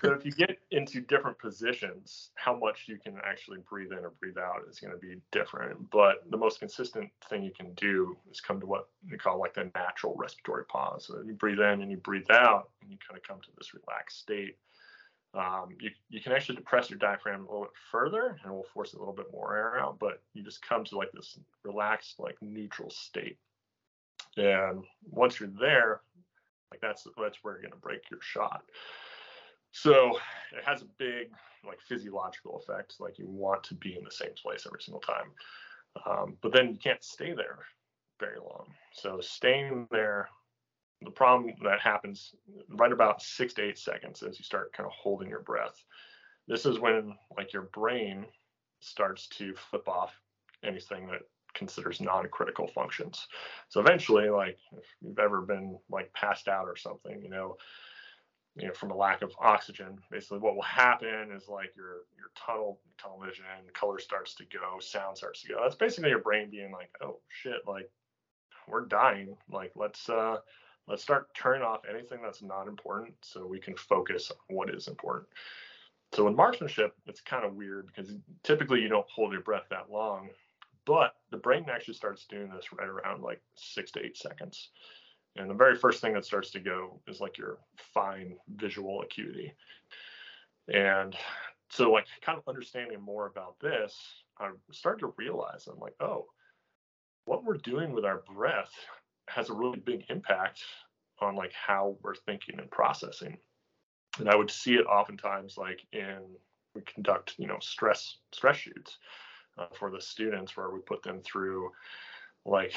[0.02, 4.12] so if you get into different positions, how much you can actually breathe in or
[4.20, 5.90] breathe out is going to be different.
[5.92, 9.54] But the most consistent thing you can do is come to what we call like
[9.54, 11.06] the natural respiratory pause.
[11.08, 13.74] So you breathe in and you breathe out, and you kind of come to this
[13.74, 14.58] relaxed state.
[15.34, 18.66] Um, you, you can actually depress your diaphragm a little bit further and we will
[18.74, 22.16] force a little bit more air out, but you just come to like this relaxed,
[22.18, 23.38] like neutral state.
[24.38, 26.02] And once you're there,
[26.72, 28.64] like that's that's where you're gonna break your shot.
[29.72, 30.18] So
[30.58, 31.32] it has a big
[31.66, 32.96] like physiological effect.
[33.00, 35.32] Like you want to be in the same place every single time.
[36.06, 37.60] Um, but then you can't stay there
[38.20, 38.68] very long.
[38.94, 40.30] So staying there,
[41.02, 42.34] the problem that happens
[42.70, 45.84] right about six to eight seconds as you start kind of holding your breath.
[46.48, 48.26] This is when like your brain
[48.80, 50.14] starts to flip off
[50.64, 51.22] anything that
[51.54, 53.28] considers non-critical functions.
[53.70, 57.58] So eventually, like if you've ever been like passed out or something, you know,
[58.58, 60.00] you know, from a lack of oxygen.
[60.10, 64.80] Basically, what will happen is like your your tunnel tunnel vision, color starts to go,
[64.80, 65.60] sound starts to go.
[65.62, 67.90] That's basically your brain being like, oh shit, like
[68.68, 69.36] we're dying.
[69.50, 70.38] Like let's uh
[70.88, 74.88] let's start turning off anything that's not important so we can focus on what is
[74.88, 75.28] important.
[76.14, 79.92] So in marksmanship, it's kind of weird because typically you don't hold your breath that
[79.92, 80.30] long,
[80.86, 84.70] but the brain actually starts doing this right around like six to eight seconds.
[85.38, 87.58] And the very first thing that starts to go is like your
[87.94, 89.54] fine visual acuity.
[90.74, 91.16] And
[91.70, 93.98] so, like, kind of understanding more about this,
[94.40, 96.26] I started to realize I'm like, oh,
[97.26, 98.72] what we're doing with our breath
[99.28, 100.64] has a really big impact
[101.20, 103.38] on like how we're thinking and processing.
[104.20, 106.20] And I would see it oftentimes like in
[106.74, 108.98] we conduct you know stress stress shoots
[109.58, 111.72] uh, for the students where we put them through
[112.46, 112.74] like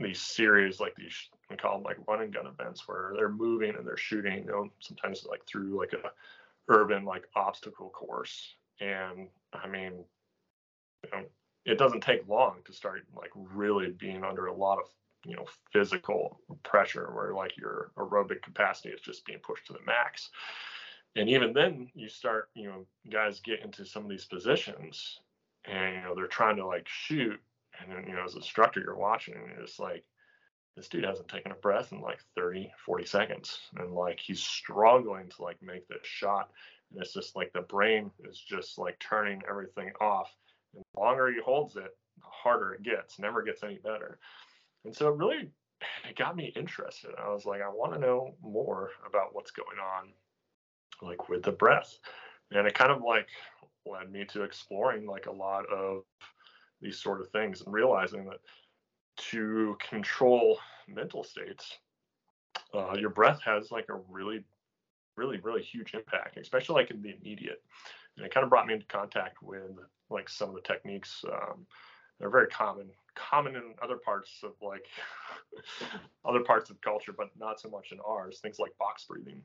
[0.00, 3.74] these series like these we call them like run and gun events where they're moving
[3.76, 6.10] and they're shooting you know sometimes like through like a
[6.68, 8.54] urban like obstacle course.
[8.80, 10.04] And i mean
[11.04, 11.24] you know
[11.66, 14.86] it doesn't take long to start like really being under a lot of
[15.24, 19.84] you know physical pressure where like your aerobic capacity is just being pushed to the
[19.86, 20.30] max.
[21.16, 25.20] And even then you start you know guys get into some of these positions
[25.66, 27.38] and you know they're trying to like shoot
[27.80, 30.04] and then, you know, as an instructor, you're watching and it's like,
[30.76, 33.58] this dude hasn't taken a breath in like 30, 40 seconds.
[33.76, 36.50] And like, he's struggling to like make this shot.
[36.92, 40.30] And it's just like the brain is just like turning everything off.
[40.74, 44.18] And the longer he holds it, the harder it gets, never gets any better.
[44.84, 45.50] And so it really,
[46.08, 47.10] it got me interested.
[47.18, 50.12] I was like, I want to know more about what's going on,
[51.02, 51.98] like with the breath.
[52.52, 53.28] and it kind of like
[53.86, 56.02] led me to exploring like a lot of
[56.80, 58.40] these sort of things and realizing that
[59.16, 61.78] to control mental states
[62.74, 64.44] uh, your breath has like a really
[65.16, 67.62] really really huge impact especially like in the immediate.
[68.16, 71.66] And it kind of brought me into contact with like some of the techniques um,
[72.18, 74.86] that are very common common in other parts of like
[76.24, 79.42] other parts of culture but not so much in ours things like box breathing.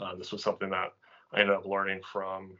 [0.00, 0.92] Uh, this was something that
[1.32, 2.52] i ended up learning from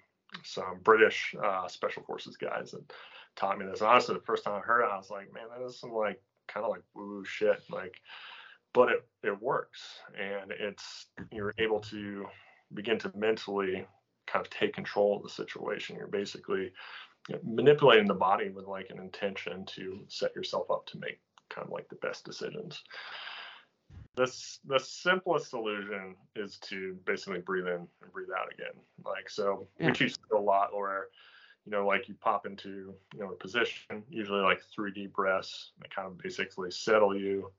[0.42, 2.92] some british uh, special forces guys that
[3.38, 3.82] taught me this.
[3.82, 6.20] Honestly the first time i heard it i was like man that is some like
[6.48, 7.94] kind of like woo shit like
[8.74, 12.26] but it it works and it's you're able to
[12.74, 13.86] begin to mentally
[14.26, 15.96] kind of take control of the situation.
[15.96, 16.72] You're basically
[17.42, 21.20] manipulating the body with like an intention to set yourself up to make
[21.50, 22.82] kind of like the best decisions.
[24.16, 28.82] This the simplest solution is to basically breathe in and breathe out again.
[29.04, 29.86] Like so yeah.
[29.86, 31.08] we teach a lot where
[31.68, 35.72] you know like you pop into you know a position usually like three deep breaths
[35.80, 37.50] that kind of basically settle you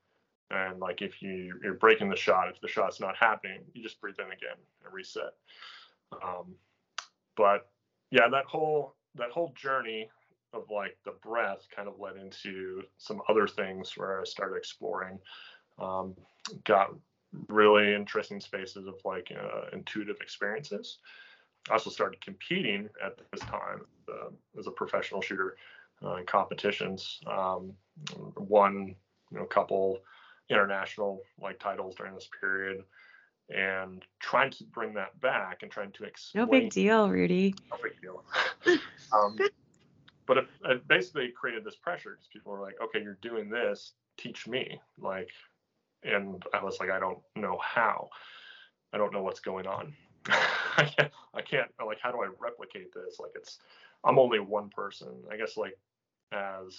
[0.51, 4.01] and like if you you're breaking the shot, if the shot's not happening, you just
[4.01, 5.33] breathe in again and reset.
[6.23, 6.55] Um,
[7.35, 7.69] but
[8.09, 10.09] yeah, that whole that whole journey
[10.53, 15.19] of like the breath kind of led into some other things where I started exploring.
[15.77, 16.15] Um,
[16.63, 16.95] got
[17.47, 20.97] really interesting spaces of like uh, intuitive experiences.
[21.69, 25.55] I also started competing at this time uh, as a professional shooter
[26.03, 27.19] uh, in competitions.
[27.27, 27.73] Um,
[28.37, 28.95] won
[29.31, 29.99] you know, a couple
[30.49, 32.83] international like titles during this period
[33.49, 36.45] and trying to bring that back and trying to explain.
[36.45, 37.55] No big deal, Rudy.
[37.71, 38.23] No big deal.
[39.13, 39.37] um,
[40.27, 43.93] but it, it, basically created this pressure because people were like, okay, you're doing this,
[44.17, 44.79] teach me.
[44.99, 45.29] Like,
[46.03, 48.09] and I was like, I don't know how.
[48.93, 49.93] I don't know what's going on.
[50.77, 53.19] I can't, I can't, like, how do I replicate this?
[53.19, 53.59] Like, it's,
[54.03, 55.09] I'm only one person.
[55.31, 55.77] I guess, like,
[56.31, 56.77] as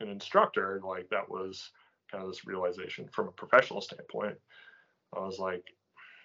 [0.00, 1.70] an instructor, like, that was
[2.10, 4.36] kind of this realization from a professional standpoint.
[5.16, 5.64] I was like,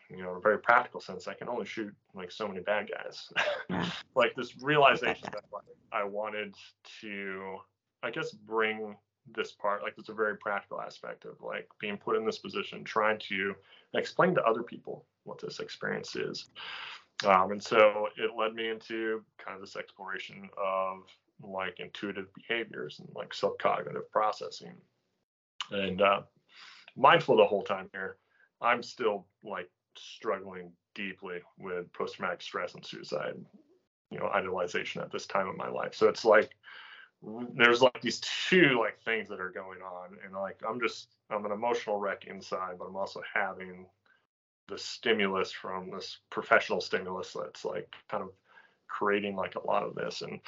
[0.09, 2.89] you know, in a very practical sense, I can only shoot like so many bad
[2.91, 3.31] guys.
[3.69, 3.89] Yeah.
[4.15, 5.43] like this realization that.
[5.51, 6.55] that I wanted
[7.01, 7.57] to,
[8.03, 8.95] I guess, bring
[9.35, 12.83] this part, like it's a very practical aspect of like being put in this position,
[12.83, 13.55] trying to
[13.95, 16.45] explain to other people what this experience is.
[17.25, 21.03] Um, and so it led me into kind of this exploration of
[21.41, 24.73] like intuitive behaviors and like subcognitive processing
[25.71, 26.21] and uh,
[26.95, 28.17] mindful the whole time here.
[28.61, 33.35] I'm still like struggling deeply with post traumatic stress and suicide,
[34.11, 35.93] you know, idealization at this time of my life.
[35.95, 36.55] So it's like
[37.55, 41.45] there's like these two like things that are going on, and like I'm just I'm
[41.45, 43.85] an emotional wreck inside, but I'm also having
[44.67, 48.29] the stimulus from this professional stimulus that's like kind of
[48.87, 50.39] creating like a lot of this and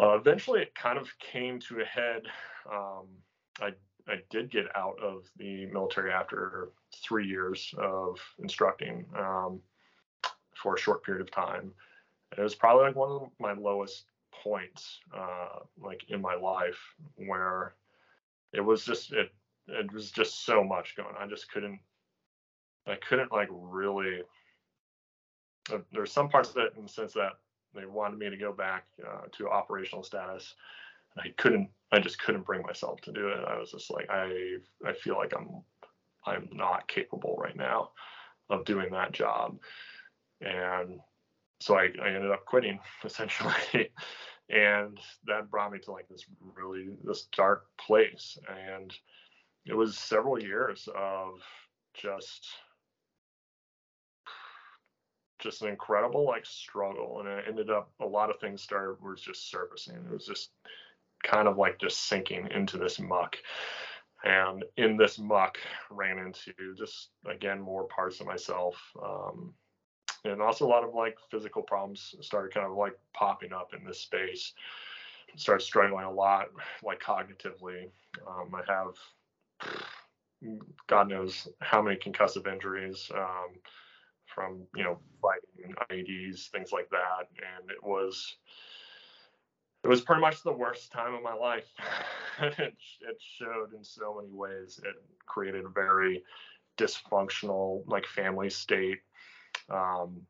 [0.00, 2.22] uh, eventually it kind of came to a head
[2.70, 3.06] um,
[3.60, 3.70] i
[4.08, 9.60] I did get out of the military after three years of instructing um,
[10.54, 11.72] for a short period of time.
[12.36, 14.04] It was probably like one of my lowest
[14.42, 16.78] points, uh, like in my life,
[17.16, 17.74] where
[18.52, 19.32] it was just it
[19.68, 21.14] it was just so much going.
[21.18, 21.80] I just couldn't
[22.86, 24.22] I couldn't like really.
[25.72, 27.32] Uh, there's some parts of it in the sense that
[27.74, 30.54] they wanted me to go back uh, to operational status
[31.16, 33.44] and I couldn't I just couldn't bring myself to do it.
[33.46, 35.62] I was just like I I feel like I'm
[36.26, 37.90] I'm not capable right now
[38.50, 39.58] of doing that job.
[40.40, 41.00] And
[41.60, 43.90] so I, I ended up quitting essentially.
[44.48, 48.38] and that brought me to like this really this dark place.
[48.48, 48.92] And
[49.64, 51.40] it was several years of
[51.94, 52.46] just
[55.46, 59.20] just an incredible like struggle and it ended up a lot of things started was
[59.20, 60.50] just surfacing it was just
[61.22, 63.36] kind of like just sinking into this muck.
[64.24, 65.58] And in this muck,
[65.90, 69.52] ran into just again more parts of myself, um,
[70.24, 73.84] and also a lot of like physical problems started kind of like popping up in
[73.84, 74.52] this space.
[75.36, 76.46] Started struggling a lot,
[76.82, 77.90] like cognitively.
[78.26, 78.94] Um, I have
[80.86, 83.54] God knows how many concussive injuries um,
[84.36, 88.36] from you know fighting IEDs, things like that, and it was
[89.82, 91.66] it was pretty much the worst time of my life.
[92.40, 94.78] it, it showed in so many ways.
[94.84, 96.22] It created a very
[96.76, 98.98] dysfunctional like family state.
[99.70, 100.20] Um,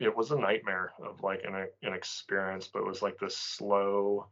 [0.00, 4.26] it was a nightmare of like an, an experience, but it was like this slow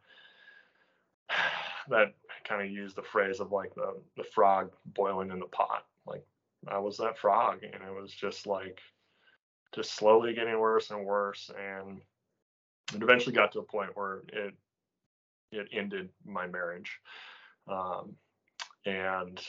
[1.88, 2.14] that
[2.44, 5.86] kind of used the phrase of like the, the frog boiling in the pot.
[6.06, 6.24] Like
[6.66, 8.80] I was that frog and it was just like
[9.74, 11.50] just slowly getting worse and worse.
[11.58, 12.00] And
[12.94, 14.54] it eventually got to a point where it
[15.50, 16.98] it ended my marriage.
[17.68, 18.16] Um,
[18.86, 19.40] and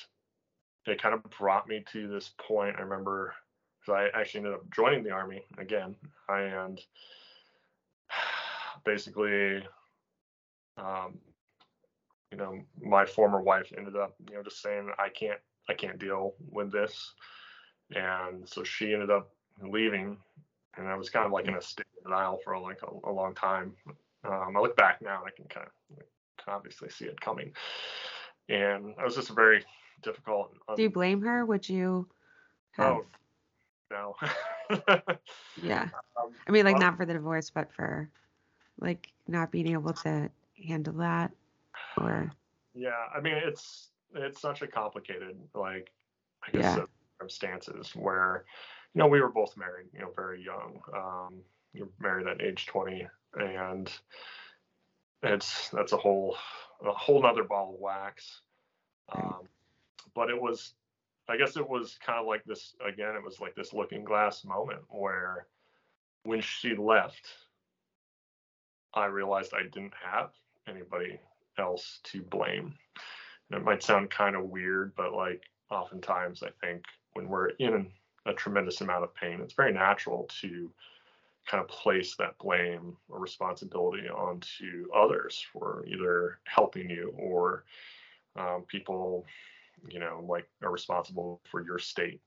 [0.86, 2.76] it kind of brought me to this point.
[2.78, 3.34] I remember
[3.80, 5.96] because I actually ended up joining the army again,
[6.30, 6.80] and
[8.86, 9.64] basically,
[10.78, 11.18] um,
[12.32, 16.00] you know, my former wife ended up, you know, just saying I can't, I can't
[16.00, 17.14] deal with this,
[17.96, 19.32] and so she ended up
[19.62, 20.18] leaving,
[20.78, 23.12] and I was kind of like in a state of denial for like a, a
[23.12, 23.74] long time.
[24.24, 25.98] Um, I look back now and I can kind of
[26.44, 27.52] can obviously see it coming,
[28.50, 29.64] and it was just a very
[30.02, 30.54] difficult.
[30.76, 31.46] Do you blame her?
[31.46, 32.08] Would you?
[32.72, 32.88] Have...
[32.88, 33.06] Oh,
[33.92, 34.16] no.
[35.62, 35.90] yeah.
[36.20, 38.10] Um, I mean, like, not for the divorce, but for
[38.80, 40.30] like not being able to
[40.68, 41.32] handle that
[41.98, 42.32] or.
[42.74, 42.92] Yeah.
[43.16, 45.92] I mean, it's, it's such a complicated, like,
[46.46, 46.86] I guess, yeah.
[47.18, 48.46] circumstances where,
[48.94, 50.80] you know, we were both married, you know, very young.
[50.96, 51.42] Um,
[51.74, 53.92] you're married at age 20 and
[55.24, 56.36] it's, that's a whole,
[56.86, 58.42] a whole nother ball of wax.
[59.16, 59.48] Um,
[60.14, 60.74] but it was
[61.30, 64.44] I guess it was kind of like this again, it was like this looking glass
[64.44, 65.48] moment where
[66.24, 67.28] when she left,
[68.94, 70.32] I realized I didn't have
[70.68, 71.20] anybody
[71.58, 72.74] else to blame.
[73.50, 76.84] And it might sound kind of weird, but like oftentimes I think
[77.14, 77.88] when we're in
[78.26, 80.72] a tremendous amount of pain, it's very natural to
[81.46, 87.66] kind of place that blame or responsibility onto others for either helping you or
[88.38, 89.26] um, people
[89.88, 92.22] you know, like are responsible for your state.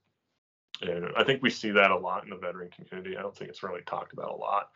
[0.82, 3.16] And I think we see that a lot in the veteran community.
[3.16, 4.70] I don't think it's really talked about a lot.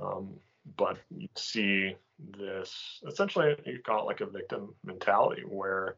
[0.00, 0.34] Um,
[0.76, 1.96] but you see
[2.38, 5.96] this essentially, you it like a victim mentality where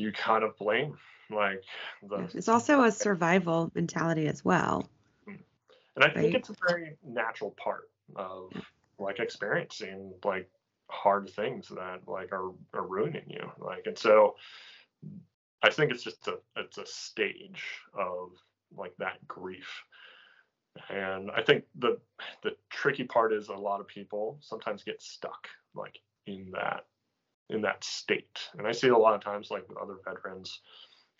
[0.00, 0.96] you kind of blame
[1.30, 1.62] like
[2.08, 2.28] the.
[2.34, 4.88] It's also a survival mentality as well.
[5.28, 5.42] Mm-hmm.
[5.96, 6.14] And I right?
[6.16, 8.52] think it's a very natural part of
[8.98, 10.48] like experiencing like
[10.88, 13.50] hard things that like are, are ruining you.
[13.58, 14.36] Like, and so
[15.62, 17.62] I think it's just a it's a stage
[17.94, 18.30] of
[18.76, 19.68] like that grief.
[20.88, 21.98] And I think the
[22.42, 26.86] the tricky part is a lot of people sometimes get stuck like in that
[27.50, 28.38] in that state.
[28.56, 30.60] And I see a lot of times like with other veterans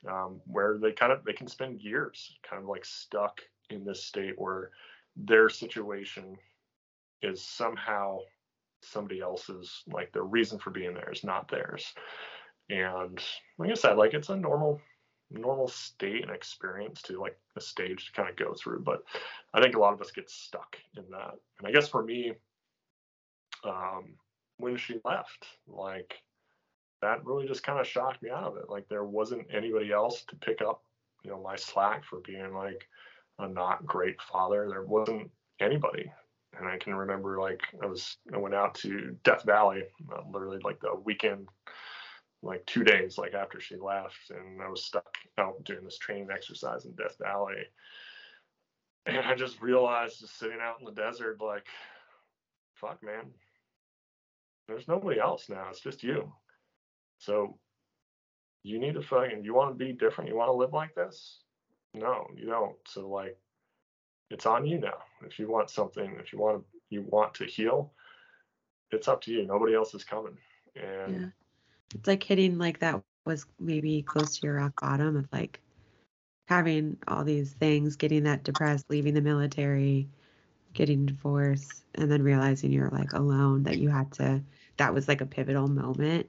[0.09, 4.05] um, where they kind of they can spend years kind of like stuck in this
[4.05, 4.71] state where
[5.17, 6.37] their situation
[7.23, 8.19] is somehow
[8.83, 11.93] somebody else's like their reason for being there is not theirs
[12.71, 13.21] and
[13.59, 14.81] like I said, like it's a normal
[15.33, 18.81] normal state and experience to like a stage to kind of go through.
[18.81, 19.03] But
[19.55, 21.35] I think a lot of us get stuck in that.
[21.59, 22.33] And I guess for me,
[23.65, 24.15] um,
[24.61, 26.15] when she left, like
[27.03, 28.69] that really just kind of shocked me out of it.
[28.69, 30.83] Like there wasn't anybody else to pick up,
[31.25, 32.87] you know, my slack for being like
[33.39, 34.69] a not great father.
[34.69, 35.31] There wasn't
[35.61, 36.11] anybody.
[36.59, 39.83] And I can remember like I was I went out to Death Valley,
[40.13, 41.49] uh, literally like the weekend
[42.43, 46.29] like two days like after she left and I was stuck out doing this training
[46.33, 47.65] exercise in Death Valley.
[49.07, 51.65] And I just realized just sitting out in the desert, like,
[52.75, 53.31] fuck man,
[54.69, 55.67] there's nobody else now.
[55.71, 56.33] It's just you.
[57.19, 57.59] So
[58.63, 61.41] you need to fucking you want to be different, you want to live like this?
[61.95, 62.77] No, you don't.
[62.87, 63.37] So like
[64.31, 64.99] it's on you now.
[65.27, 67.93] If you want something, if you want to you want to heal,
[68.91, 69.47] it's up to you.
[69.47, 70.37] Nobody else is coming.
[70.77, 71.27] And yeah
[71.95, 75.61] it's like hitting like that was maybe close to your rock bottom of like
[76.49, 80.09] having all these things, getting that depressed, leaving the military,
[80.73, 84.43] getting divorced, and then realizing you're like alone, that you had to,
[84.77, 86.29] that was like a pivotal moment.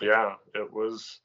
[0.00, 1.20] Yeah, it was,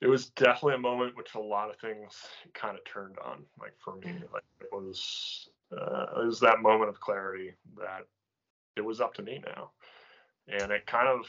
[0.00, 2.16] it was definitely a moment which a lot of things
[2.54, 3.44] kind of turned on.
[3.58, 8.06] Like for me, like it was, uh, it was that moment of clarity that
[8.76, 9.70] it was up to me now.
[10.48, 11.26] And it kind of,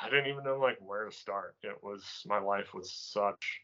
[0.00, 1.56] I didn't even know like where to start.
[1.62, 3.60] It was my life was such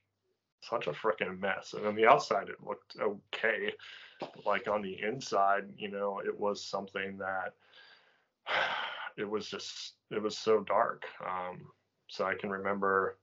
[0.69, 1.75] such a freaking mess.
[1.75, 3.73] And on the outside it looked okay.
[4.21, 7.55] But like on the inside, you know, it was something that
[9.17, 11.05] it was just it was so dark.
[11.27, 11.67] Um
[12.09, 13.19] so I can remember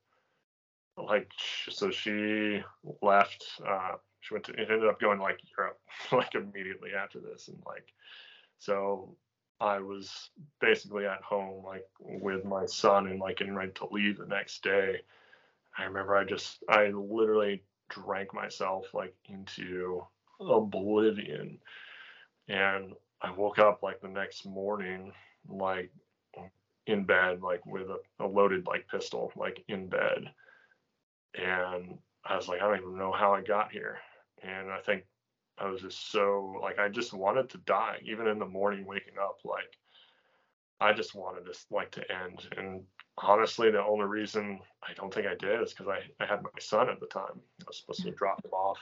[0.97, 1.31] like
[1.69, 2.61] so she
[3.01, 5.79] left uh she went to it ended up going like Europe
[6.11, 7.93] like immediately after this and like
[8.59, 9.15] so
[9.61, 14.17] I was basically at home, like with my son, and like getting ready to leave
[14.17, 15.01] the next day.
[15.77, 20.05] I remember I just, I literally drank myself like into
[20.39, 21.59] oblivion.
[22.47, 25.13] And I woke up like the next morning,
[25.47, 25.91] like
[26.87, 30.31] in bed, like with a, a loaded like pistol, like in bed.
[31.35, 33.99] And I was like, I don't even know how I got here.
[34.43, 35.05] And I think
[35.57, 39.15] I was just so like I just wanted to die, even in the morning waking
[39.21, 39.37] up.
[39.43, 39.77] Like
[40.79, 42.47] I just wanted this like to end.
[42.57, 42.83] And
[43.21, 46.49] honestly, the only reason I don't think I did is because I, I had my
[46.59, 47.39] son at the time.
[47.61, 48.79] I was supposed to drop him off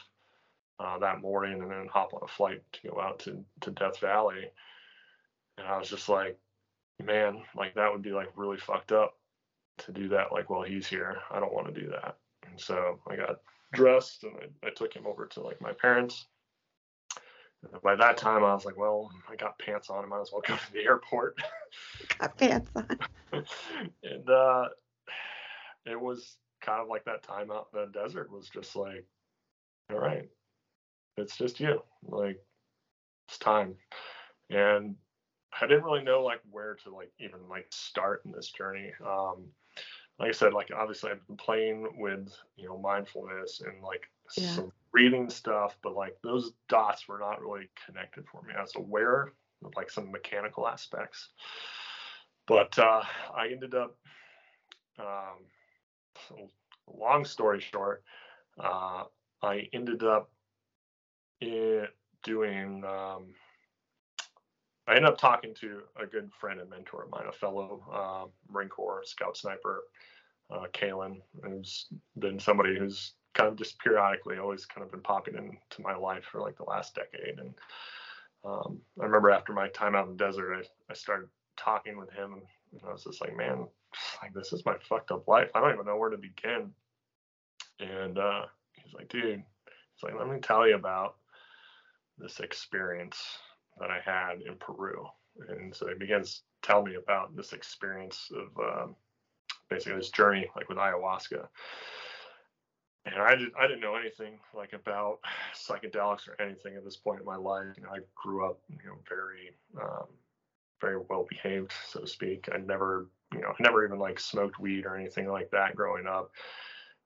[0.79, 3.99] uh, that morning and then hop on a flight to go out to, to Death
[3.99, 4.45] Valley.
[5.57, 6.37] And I was just like,
[7.03, 9.15] man, like that would be like really fucked up
[9.79, 11.17] to do that like while he's here.
[11.31, 12.17] I don't want to do that.
[12.49, 13.39] And so I got
[13.73, 14.33] dressed and
[14.63, 16.27] I, I took him over to like my parents
[17.83, 20.03] by that time, I was like, well, I got pants on.
[20.03, 21.37] I might as well go to the airport.
[22.17, 22.97] got pants on.
[24.03, 24.69] and uh,
[25.85, 29.05] it was kind of like that time out in the desert was just like,
[29.91, 30.29] all right,
[31.17, 31.81] it's just you.
[32.07, 32.39] Like,
[33.27, 33.75] it's time.
[34.49, 34.95] And
[35.59, 38.91] I didn't really know like where to like even like start in this journey.
[39.05, 39.45] Um,
[40.19, 44.03] like I said, like obviously I've been playing with you know mindfulness and like
[44.37, 44.51] yeah.
[44.51, 48.53] some reading stuff, but like those dots were not really connected for me.
[48.57, 51.29] I was aware of like some mechanical aspects,
[52.47, 53.03] but uh,
[53.35, 53.97] I ended up.
[54.99, 56.47] Um,
[56.87, 58.03] long story short,
[58.59, 59.03] uh,
[59.41, 60.31] I ended up
[61.41, 61.87] in
[62.23, 62.83] doing.
[62.83, 63.33] Um,
[64.87, 68.25] I ended up talking to a good friend and mentor of mine, a fellow uh,
[68.51, 69.83] Marine Corps scout sniper,
[70.49, 71.85] uh, Kalen, who's
[72.17, 76.23] been somebody who's kind of just periodically always kind of been popping into my life
[76.23, 77.39] for like the last decade.
[77.39, 77.53] And
[78.43, 82.11] um, I remember after my time out in the desert, I, I started talking with
[82.11, 83.67] him and I was just like, man,
[84.21, 85.49] like this is my fucked up life.
[85.53, 86.71] I don't even know where to begin.
[87.79, 91.15] And uh, he's like, dude, he's like, let me tell you about
[92.17, 93.17] this experience
[93.79, 95.07] that I had in Peru.
[95.47, 98.95] And so he begins tell me about this experience of um,
[99.69, 101.47] basically this journey, like with ayahuasca
[103.13, 105.19] and I didn't I didn't know anything like about
[105.55, 107.67] psychedelics or anything at this point in my life.
[107.77, 109.51] You know, I grew up, you know, very
[109.81, 110.07] um,
[110.81, 112.49] very well behaved, so to speak.
[112.53, 116.07] I never, you know, I never even like smoked weed or anything like that growing
[116.07, 116.31] up.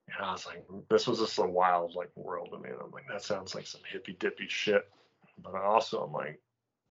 [0.07, 2.69] And I was like, this was just a wild like world to me.
[2.69, 4.89] And I'm like, that sounds like some hippy dippy shit.
[5.41, 6.39] But I also I'm like,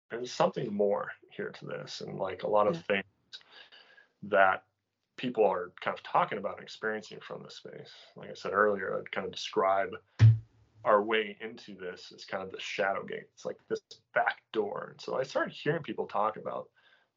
[0.09, 3.03] there's something more here to this, and like a lot of things
[4.23, 4.63] that
[5.17, 7.91] people are kind of talking about and experiencing from this space.
[8.15, 9.89] Like I said earlier, I'd kind of describe
[10.85, 13.27] our way into this as kind of the shadow gate.
[13.33, 13.81] It's like this
[14.13, 14.89] back door.
[14.91, 16.69] And so I started hearing people talk about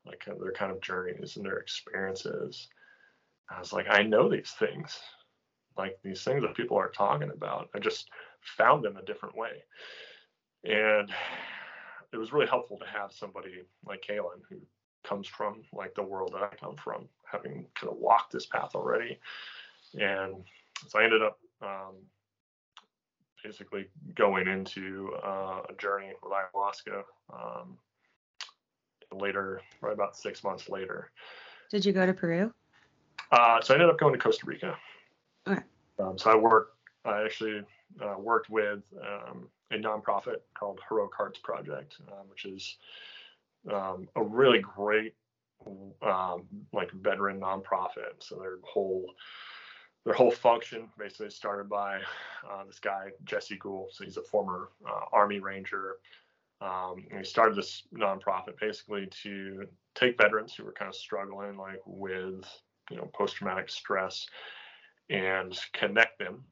[0.06, 2.68] like their kind of journeys and their experiences.
[3.50, 4.98] I was like, I know these things,
[5.76, 7.68] like these things that people are talking about.
[7.74, 8.08] I just
[8.40, 9.62] found them a different way.
[10.64, 11.10] And
[12.12, 14.56] it was really helpful to have somebody like Kaylin who
[15.04, 18.74] comes from like the world that I come from, having kind of walked this path
[18.74, 19.18] already.
[19.94, 20.44] And
[20.88, 21.94] so I ended up um,
[23.42, 27.76] basically going into uh, a journey with ayahuasca um,
[29.12, 31.10] later, right about six months later.
[31.70, 32.52] Did you go to Peru?
[33.32, 34.76] Uh, so I ended up going to Costa Rica.
[35.46, 35.62] Okay.
[35.98, 37.62] Um, so I worked, I actually
[38.02, 42.76] uh, worked with um, a nonprofit called Heroic Hearts Project, uh, which is
[43.72, 45.14] um, a really great
[46.02, 48.20] um, like veteran nonprofit.
[48.20, 49.06] So their whole
[50.04, 51.98] their whole function basically started by
[52.50, 53.90] uh, this guy Jesse Gould.
[53.92, 55.96] So he's a former uh, Army Ranger.
[56.62, 61.56] Um, and he started this nonprofit basically to take veterans who were kind of struggling
[61.56, 62.44] like with
[62.90, 64.26] you know post traumatic stress
[65.08, 66.44] and connect them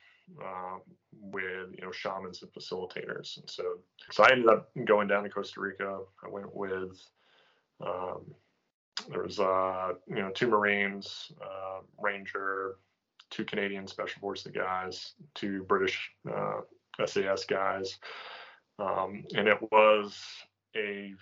[0.43, 0.79] uh,
[1.13, 3.39] with you know shamans and facilitators.
[3.39, 3.79] And so,
[4.11, 6.01] so I ended up going down to Costa Rica.
[6.25, 7.01] I went with
[7.85, 8.35] um,
[9.11, 12.77] there was uh, you know two Marines, uh, Ranger,
[13.31, 16.61] two Canadian Special Forces guys, two British uh,
[17.05, 17.99] SAS guys,
[18.79, 20.21] um, and it was
[20.77, 21.13] a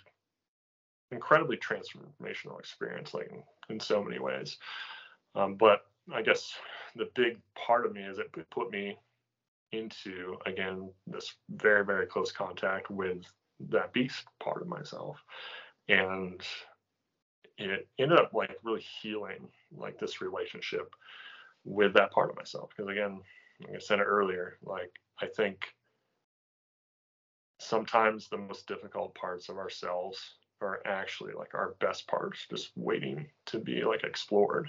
[1.12, 3.42] incredibly transformational experience, like in,
[3.74, 4.56] in so many ways.
[5.34, 5.82] Um, but
[6.12, 6.52] I guess
[6.96, 8.98] the big part of me is it put me
[9.72, 13.22] into again this very very close contact with
[13.68, 15.18] that beast part of myself.
[15.88, 16.40] And
[17.58, 20.94] it ended up like really healing like this relationship
[21.64, 22.70] with that part of myself.
[22.76, 23.20] Because again
[23.62, 25.64] like i said it earlier like i think
[27.58, 30.18] sometimes the most difficult parts of ourselves
[30.60, 34.68] are actually like our best parts just waiting to be like explored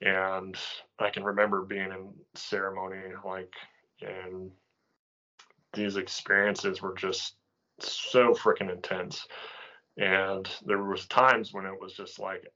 [0.00, 0.56] and
[0.98, 3.52] I can remember being in ceremony, like,
[4.00, 4.50] and
[5.74, 7.34] these experiences were just
[7.80, 9.26] so freaking intense.
[9.96, 12.46] And there was times when it was just like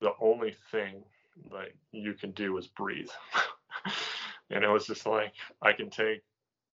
[0.00, 1.02] the only thing
[1.50, 3.08] that you can do is breathe.
[4.50, 5.32] and it was just like
[5.62, 6.22] I can take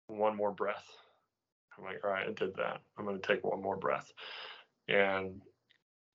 [0.06, 0.84] one more breath.
[1.76, 2.80] I'm like, all right, I did that.
[2.96, 4.10] I'm going to take one more breath.
[4.88, 5.40] And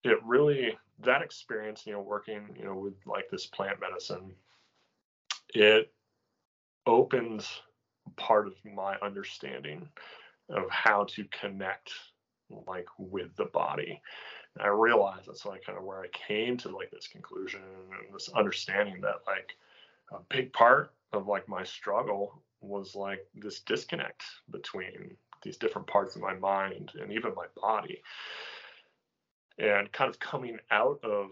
[0.04, 4.34] it really, that experience, you know, working, you know, with like this plant medicine,
[5.54, 5.92] it
[6.86, 7.62] opens
[8.16, 9.88] part of my understanding
[10.50, 11.92] of how to connect
[12.68, 14.02] like with the body.
[14.56, 18.14] And I realized that's like kind of where I came to like this conclusion and
[18.14, 19.56] this understanding that like
[20.12, 26.16] a big part of like my struggle was like this disconnect between these different parts
[26.16, 28.02] of my mind and even my body.
[29.60, 31.32] And kind of coming out of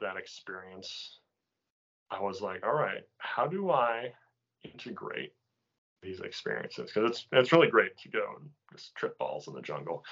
[0.00, 1.18] that experience,
[2.10, 4.12] I was like, all right, how do I
[4.64, 5.34] integrate
[6.02, 6.90] these experiences?
[6.92, 10.04] Because it's it's really great to go and just trip balls in the jungle.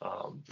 [0.00, 0.42] Um,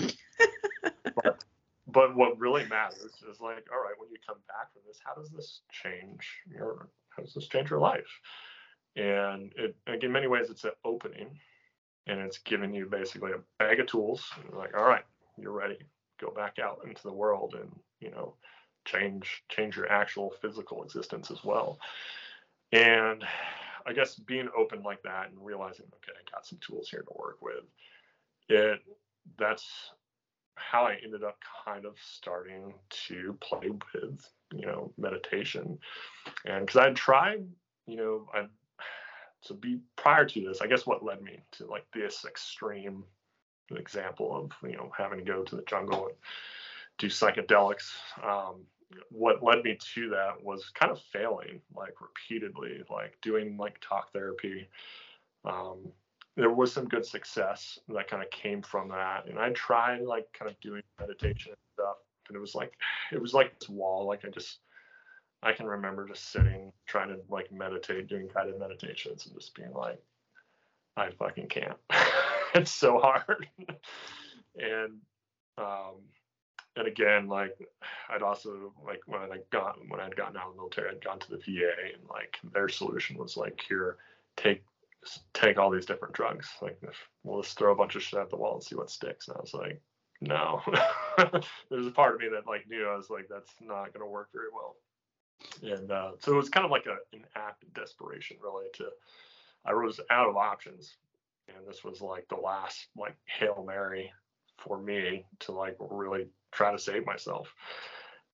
[1.16, 1.44] but,
[1.86, 5.14] but what really matters is like, all right, when you come back from this, how
[5.14, 8.20] does this change your how does this change your life?
[8.96, 11.38] And it like in many ways it's an opening
[12.06, 14.30] and it's giving you basically a bag of tools.
[14.52, 15.04] like, all right,
[15.38, 15.78] you're ready.
[16.20, 18.34] Go back out into the world and, you know,
[18.84, 21.78] change change your actual physical existence as well.
[22.72, 23.24] And
[23.86, 27.16] I guess being open like that and realizing, okay, I got some tools here to
[27.16, 27.64] work with,
[28.48, 28.80] it
[29.38, 29.90] that's
[30.56, 32.74] how I ended up kind of starting
[33.08, 35.78] to play with, you know, meditation.
[36.44, 37.44] And because I tried,
[37.86, 38.46] you know, I
[39.40, 43.04] so be prior to this, I guess what led me to like this extreme
[43.70, 46.16] example of you know having to go to the jungle and
[46.98, 47.90] do psychedelics.
[48.22, 48.62] Um,
[49.10, 54.12] what led me to that was kind of failing like repeatedly, like doing like talk
[54.12, 54.68] therapy.
[55.44, 55.92] Um,
[56.36, 60.26] there was some good success that kind of came from that, and I tried like
[60.32, 61.96] kind of doing meditation and stuff,
[62.28, 62.72] and it was like
[63.12, 64.06] it was like this wall.
[64.06, 64.58] Like I just
[65.42, 69.72] I can remember just sitting trying to like meditate, doing guided meditations, and just being
[69.72, 70.02] like,
[70.96, 71.76] I fucking can't.
[72.54, 73.46] it's so hard.
[74.56, 75.00] and
[75.58, 76.02] um,
[76.76, 77.56] and again, like
[78.10, 81.18] I'd also like when I got when I'd gotten out of the military, I'd gone
[81.20, 83.96] to the VA, and like their solution was like, here,
[84.36, 84.64] take
[85.32, 86.48] take all these different drugs.
[86.62, 86.80] Like,
[87.22, 89.28] we'll just throw a bunch of shit at the wall and see what sticks.
[89.28, 89.80] And I was like,
[90.20, 90.62] no.
[91.70, 94.10] There's a part of me that like knew I was like, that's not going to
[94.10, 94.76] work very well
[95.62, 98.86] and uh, so it was kind of like a, an act of desperation really to
[99.64, 100.96] i was out of options
[101.48, 104.12] and this was like the last like hail mary
[104.58, 107.52] for me to like really try to save myself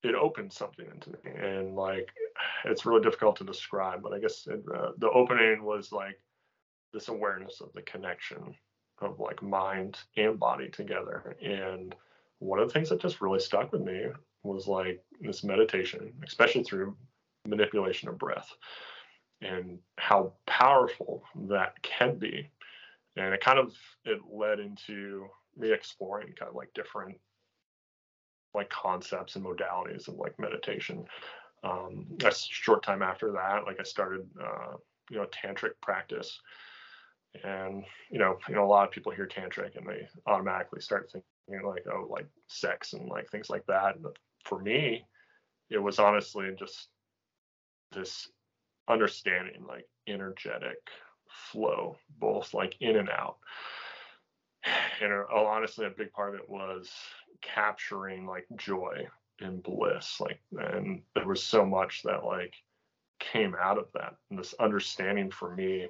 [0.02, 2.08] it opened something into me and like
[2.64, 6.18] it's really difficult to describe but i guess it, uh, the opening was like
[6.92, 8.54] this awareness of the connection
[9.00, 11.94] of like mind and body together and
[12.40, 14.06] one of the things that just really stuck with me
[14.42, 16.96] was like this meditation, especially through
[17.46, 18.50] manipulation of breath
[19.42, 22.50] and how powerful that can be.
[23.16, 27.16] And it kind of it led into me exploring kind of like different
[28.54, 31.04] like concepts and modalities of like meditation.
[31.62, 34.76] Um, a short time after that, like I started, uh,
[35.11, 36.40] you know, tantric practice,
[37.44, 41.11] and you know, you know, a lot of people hear tantric and they automatically start
[41.12, 44.02] thinking like, oh, like sex and like things like that.
[44.02, 45.04] But for me,
[45.68, 46.88] it was honestly just
[47.92, 48.28] this
[48.88, 50.78] understanding, like energetic
[51.53, 53.37] flow, both like in and out.
[55.01, 56.91] And uh, honestly, a big part of it was
[57.41, 59.09] capturing like joy
[59.41, 60.20] and bliss.
[60.20, 62.55] Like, and there was so much that like
[63.18, 64.16] came out of that.
[64.28, 65.89] And this understanding for me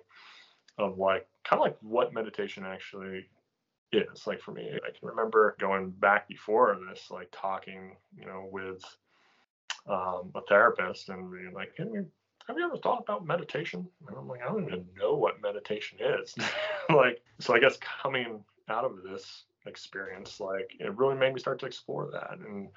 [0.79, 3.27] of like kind of like what meditation actually
[3.93, 8.49] is like for me i can remember going back before this like talking you know
[8.51, 8.83] with
[9.89, 12.07] um, a therapist and being like have you,
[12.51, 13.87] have you ever thought about meditation?
[14.09, 16.35] And i'm like i don't even know what meditation is.
[16.91, 21.61] Like so i guess coming out of this experience like it really made me start
[21.61, 22.39] to explore that.
[22.45, 22.69] And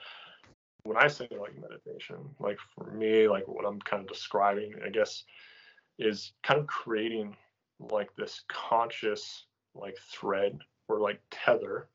[0.83, 4.89] when i say like meditation like for me like what i'm kind of describing i
[4.89, 5.23] guess
[5.97, 7.35] is kind of creating
[7.79, 11.87] like this conscious like thread or like tether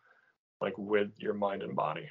[0.61, 2.09] like with your mind and body.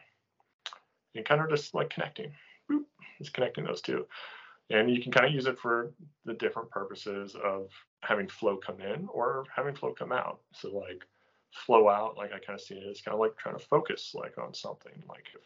[1.16, 2.32] And kind of just like connecting.
[2.72, 2.84] Boop,
[3.18, 4.06] just connecting those two
[4.70, 5.92] and you can kind of use it for
[6.26, 7.70] the different purposes of
[8.02, 10.40] having flow come in or having flow come out.
[10.54, 11.04] So like
[11.66, 14.14] flow out like i kind of see it as kind of like trying to focus
[14.14, 14.92] like on something.
[15.08, 15.42] Like if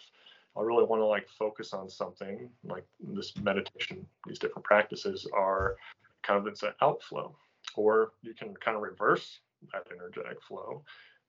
[0.57, 5.77] i really want to like focus on something like this meditation these different practices are
[6.23, 7.35] kind of it's an outflow.
[7.75, 9.39] Or you can kind of reverse
[9.71, 10.83] that energetic flow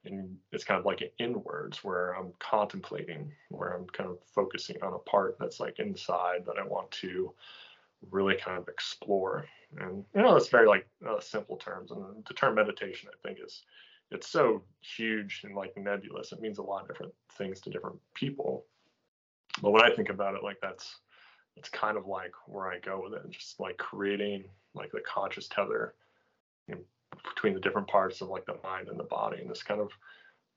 [0.04, 4.76] and it's kind of like an inwards where I'm contemplating, where I'm kind of focusing
[4.82, 7.32] on a part that's like inside that I want to
[8.10, 9.46] really kind of explore.
[9.78, 11.90] And you know, it's very like uh, simple terms.
[11.90, 13.62] And the term meditation, I think, is
[14.10, 16.32] it's so huge and like nebulous.
[16.32, 18.64] It means a lot of different things to different people.
[19.60, 20.96] But when I think about it, like that's
[21.56, 24.44] it's kind of like where I go with it, just like creating
[24.74, 25.94] like the conscious tether
[27.28, 29.90] between the different parts of like the mind and the body, and this kind of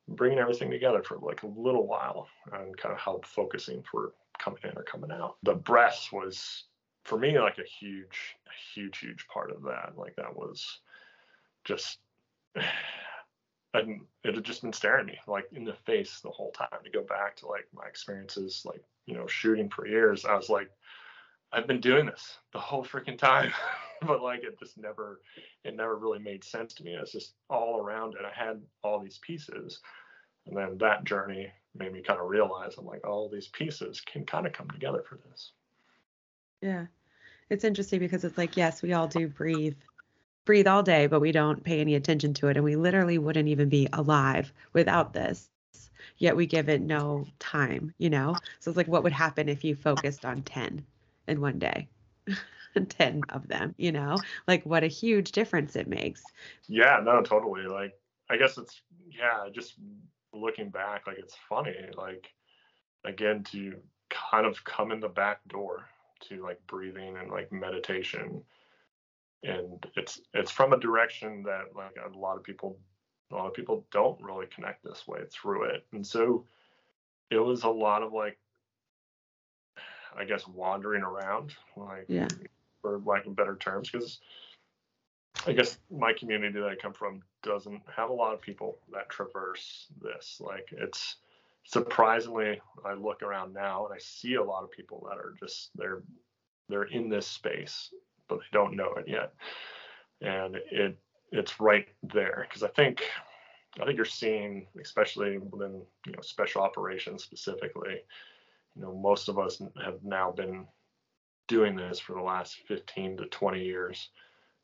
[0.10, 4.60] bringing everything together for like a little while and kind of help focusing for coming
[4.64, 5.38] in or coming out.
[5.44, 6.66] The breath was
[7.06, 8.36] for me like a huge,
[8.74, 9.94] huge, huge part of that.
[9.96, 10.80] Like that was
[11.64, 12.00] just
[13.74, 16.68] and it had just been staring me like in the face the whole time.
[16.84, 20.50] To go back to like my experiences like you know shooting for years i was
[20.50, 20.72] like
[21.52, 23.52] i've been doing this the whole freaking time.
[24.06, 25.22] But like it just never
[25.64, 26.96] it never really made sense to me.
[26.96, 28.26] It's just all around it.
[28.26, 29.80] I had all these pieces.
[30.46, 34.26] And then that journey made me kind of realize i'm like all these pieces can
[34.26, 35.54] kind of come together for this
[36.62, 36.86] yeah
[37.50, 39.76] it's interesting because it's like yes we all do breathe
[40.46, 42.56] breathe all day, but we don't pay any attention to it.
[42.56, 45.50] And we literally wouldn't even be alive without this.
[46.18, 48.36] Yet we give it no time, you know?
[48.60, 50.86] So it's like, what would happen if you focused on 10
[51.28, 51.90] in one day?
[52.90, 54.22] 10 of them, you know?
[54.48, 56.24] Like, what a huge difference it makes.
[56.68, 57.64] Yeah, no, totally.
[57.68, 57.94] Like,
[58.30, 59.74] I guess it's, yeah, just
[60.32, 61.76] looking back, like, it's funny.
[61.98, 62.28] Like,
[63.04, 63.76] again, to
[64.10, 65.86] kind of come in the back door
[66.22, 68.42] to like breathing and like meditation.
[69.44, 72.78] And it's it's from a direction that like a lot of people
[73.32, 75.86] a lot of people don't really connect this way through it.
[75.92, 76.46] And so
[77.30, 78.38] it was a lot of like
[80.18, 82.28] i guess wandering around like yeah.
[82.82, 84.20] for lack of better terms because
[85.46, 89.10] i guess my community that i come from doesn't have a lot of people that
[89.10, 90.42] traverse this.
[90.44, 91.18] Like it's
[91.66, 95.72] surprisingly i look around now and i see a lot of people that are just
[95.76, 96.04] they're
[96.70, 97.92] they're in this space
[98.28, 99.34] but they don't know it yet.
[100.22, 100.98] And it
[101.32, 103.04] it's right there because I think
[103.80, 108.02] I think you're seeing, especially within you know special operations specifically,
[108.76, 110.66] you know most of us have now been
[111.48, 114.10] doing this for the last 15 to 20 years.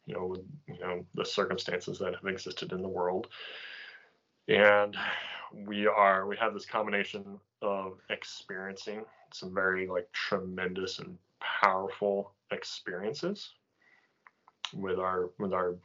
[0.05, 3.27] You know, with you know the circumstances that have existed in the world,
[4.47, 4.97] and
[5.67, 13.51] we are we have this combination of experiencing some very like tremendous and powerful experiences
[14.73, 15.75] with our with our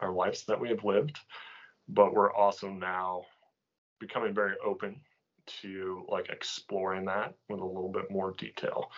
[0.00, 1.18] our lives that we have lived
[1.88, 3.24] but we're also now
[3.98, 5.00] becoming very open
[5.46, 8.90] to like exploring that with a little bit more detail.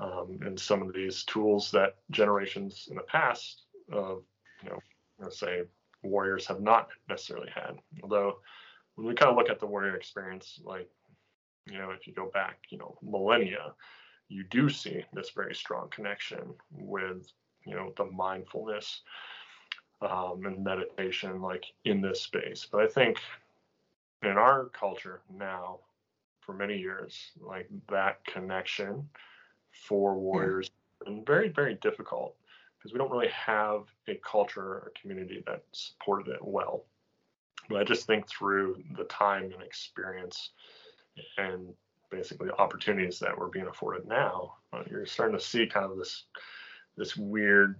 [0.00, 4.22] Um, and some of these tools that generations in the past of
[4.62, 4.78] you know
[5.18, 5.62] let's say
[6.02, 7.78] warriors have not necessarily had.
[8.02, 8.38] Although
[8.94, 10.88] when we kind of look at the warrior experience like
[11.66, 13.72] you know if you go back you know millennia
[14.28, 17.30] you do see this very strong connection with
[17.66, 19.02] you know the mindfulness
[20.00, 22.66] um, and meditation like in this space.
[22.70, 23.18] But i think
[24.22, 25.80] in our culture now
[26.40, 29.08] for many years like that connection
[29.70, 30.70] for warriors
[31.04, 31.12] yeah.
[31.12, 32.34] and very very difficult
[32.82, 36.84] because we don't really have a culture or community that supported it well
[37.68, 40.50] but i just think through the time and experience
[41.38, 41.74] and
[42.12, 46.24] basically opportunities that we're being afforded now, uh, you're starting to see kind of this
[46.96, 47.76] this weird,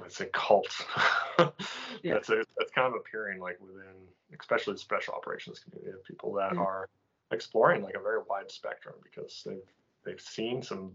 [0.00, 0.74] let's say, cult
[1.38, 2.14] yeah.
[2.14, 3.94] that's a, that's kind of appearing like within,
[4.40, 6.60] especially the special operations community of people that mm-hmm.
[6.60, 6.88] are
[7.30, 9.58] exploring like a very wide spectrum because they've
[10.04, 10.92] they've seen some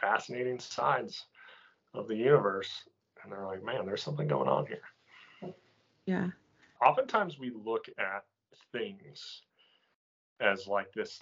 [0.00, 1.26] fascinating sides
[1.96, 2.84] of the universe
[3.22, 5.52] and they're like man there's something going on here
[6.06, 6.28] yeah
[6.84, 8.24] oftentimes we look at
[8.72, 9.42] things
[10.40, 11.20] as like this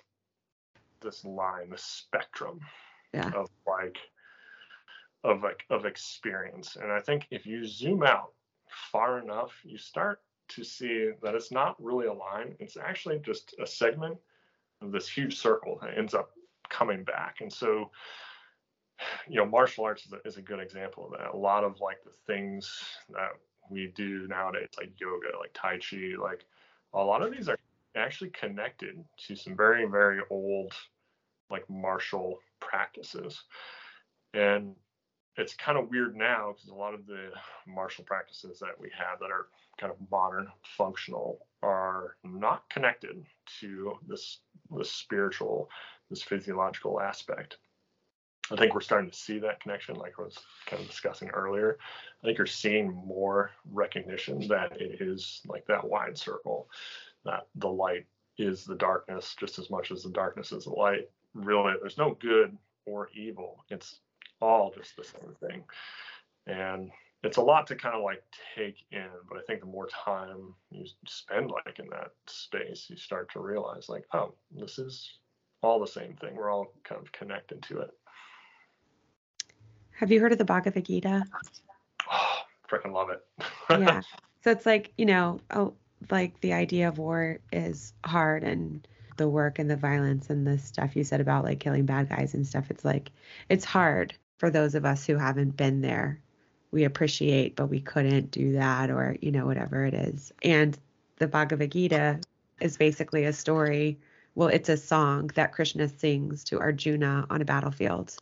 [1.05, 2.59] this line, this spectrum
[3.13, 3.31] yeah.
[3.37, 3.99] of like
[5.23, 6.77] of like of experience.
[6.77, 8.33] And I think if you zoom out
[8.91, 12.57] far enough, you start to see that it's not really a line.
[12.59, 14.17] It's actually just a segment
[14.83, 16.31] of this huge circle that ends up
[16.69, 17.37] coming back.
[17.41, 17.91] And so,
[19.29, 21.33] you know, martial arts is a, is a good example of that.
[21.33, 22.73] A lot of like the things
[23.11, 23.31] that
[23.71, 26.45] we do nowadays, like yoga, like Tai Chi, like
[26.93, 27.59] a lot of these are
[27.97, 30.73] actually connected to some very, very old
[31.51, 33.43] like martial practices.
[34.33, 34.75] And
[35.37, 37.31] it's kind of weird now because a lot of the
[37.67, 39.49] martial practices that we have that are
[39.79, 43.25] kind of modern, functional, are not connected
[43.61, 44.39] to this
[44.77, 45.69] this spiritual,
[46.11, 47.59] this physiological aspect.
[48.51, 51.79] I think we're starting to see that connection, like I was kind of discussing earlier.
[52.23, 56.69] I think you're seeing more recognition that it is like that wide circle,
[57.25, 61.09] that the light is the darkness just as much as the darkness is the light,
[61.35, 64.01] really there's no good or evil it's
[64.41, 65.65] all just the same thing
[66.47, 66.91] and
[67.23, 68.23] it's a lot to kind of like
[68.55, 72.99] take in, but I think the more time you spend like in that space, you
[72.99, 75.19] start to realize like, oh, this is
[75.63, 76.37] all the same thing.
[76.37, 77.91] We're all kind of connected to it.
[79.95, 81.25] Have you heard of the Bhagavad Gita?
[82.11, 83.25] Oh, freaking love it.
[83.71, 84.03] yeah.
[84.43, 85.73] So it's like, you know, oh,
[86.11, 88.87] like the idea of war is hard and
[89.17, 92.35] the work and the violence and the stuff you said about like killing bad guys
[92.35, 92.67] and stuff.
[92.69, 93.11] It's like,
[93.49, 96.21] it's hard for those of us who haven't been there
[96.75, 100.33] we appreciate, but we couldn't do that, or, you know, whatever it is.
[100.43, 100.77] And
[101.17, 102.19] the Bhagavad Gita
[102.61, 104.01] is basically a story.
[104.35, 108.17] Well, it's a song that Krishna sings to Arjuna on a battlefield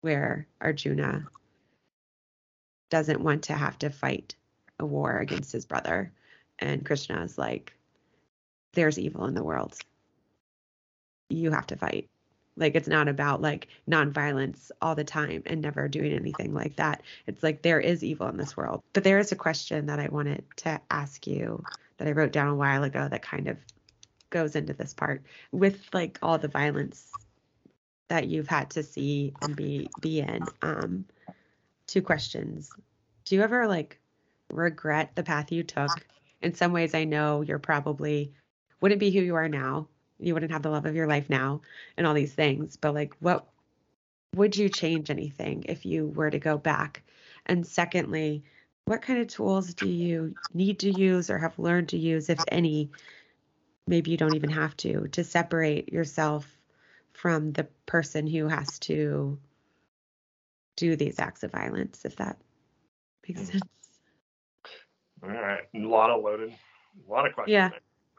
[0.00, 1.26] where Arjuna
[2.90, 4.34] doesn't want to have to fight
[4.78, 6.12] a war against his brother.
[6.58, 7.72] And Krishna is like,
[8.74, 9.76] there's evil in the world.
[11.28, 12.08] You have to fight.
[12.56, 17.02] Like it's not about like nonviolence all the time and never doing anything like that.
[17.26, 18.82] It's like there is evil in this world.
[18.92, 21.62] But there is a question that I wanted to ask you
[21.98, 23.58] that I wrote down a while ago that kind of
[24.30, 25.22] goes into this part
[25.52, 27.10] with like all the violence
[28.08, 30.46] that you've had to see and be be in.
[30.62, 31.04] Um
[31.86, 32.70] two questions.
[33.24, 33.98] Do you ever like
[34.50, 36.06] regret the path you took?
[36.42, 38.32] In some ways I know you're probably
[38.80, 39.88] wouldn't be who you are now
[40.18, 41.60] you wouldn't have the love of your life now
[41.96, 43.46] and all these things but like what
[44.34, 47.02] would you change anything if you were to go back
[47.46, 48.42] and secondly
[48.84, 52.38] what kind of tools do you need to use or have learned to use if
[52.48, 52.90] any
[53.86, 56.55] maybe you don't even have to to separate yourself
[57.16, 59.38] from the person who has to
[60.76, 62.36] do these acts of violence if that
[63.26, 63.52] makes mm.
[63.52, 63.62] sense
[65.22, 67.70] all right a lot of loaded a lot of questions yeah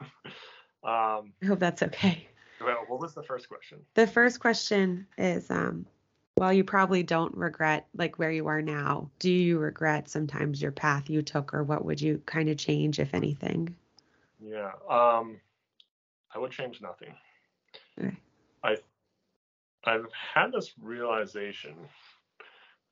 [0.84, 2.28] um, I hope that's okay.
[2.60, 3.78] Well, what was the first question?
[3.94, 5.86] The first question is um,
[6.36, 9.10] well, you probably don't regret like where you are now.
[9.18, 13.00] Do you regret sometimes your path you took, or what would you kind of change,
[13.00, 13.74] if anything?
[14.40, 15.40] Yeah, um,
[16.34, 17.12] I would change nothing.
[17.98, 18.16] Okay.
[18.62, 18.76] I
[19.84, 21.74] I've had this realization,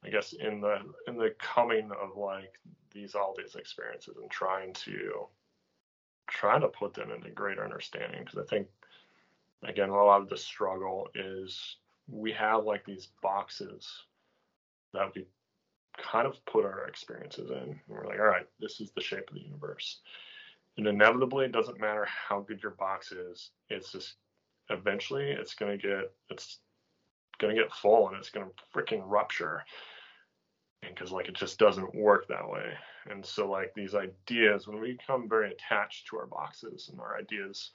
[0.04, 2.58] I guess, in the in the coming of like
[2.92, 5.26] these all these experiences and trying to
[6.28, 8.66] try to put them into greater understanding because I think
[9.62, 11.76] again a lot of the struggle is
[12.08, 14.04] we have like these boxes
[14.92, 15.26] that we
[15.98, 17.56] kind of put our experiences in.
[17.56, 20.00] And we're like, all right, this is the shape of the universe.
[20.76, 23.50] And inevitably, it doesn't matter how good your box is.
[23.70, 24.14] It's just
[24.68, 26.58] eventually it's going to get it's
[27.38, 29.64] going to get full and it's going to freaking rupture.
[30.82, 32.72] Because like it just doesn't work that way.
[33.10, 37.16] And so like these ideas when we become very attached to our boxes and our
[37.18, 37.70] ideas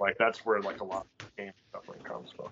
[0.00, 2.48] like that's where like a lot of pain suffering comes from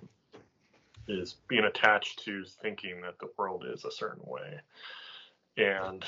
[1.09, 4.61] is being attached to thinking that the world is a certain way.
[5.57, 6.05] And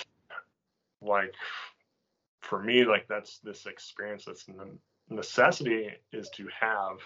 [1.02, 1.34] like
[2.40, 4.68] for me like that's this experience that's the
[5.10, 6.98] necessity is to have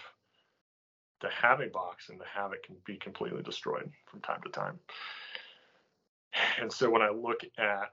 [1.21, 4.49] to have a box and to have it can be completely destroyed from time to
[4.49, 4.79] time
[6.61, 7.91] and so when I look at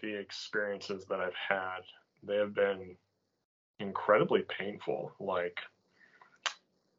[0.00, 1.80] the experiences that I've had,
[2.22, 2.96] they have been
[3.78, 5.12] incredibly painful.
[5.20, 5.58] Like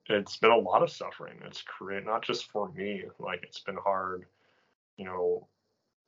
[0.08, 1.40] it's been a lot of suffering.
[1.46, 4.26] It's created not just for me, like it's been hard,
[4.98, 5.48] you know,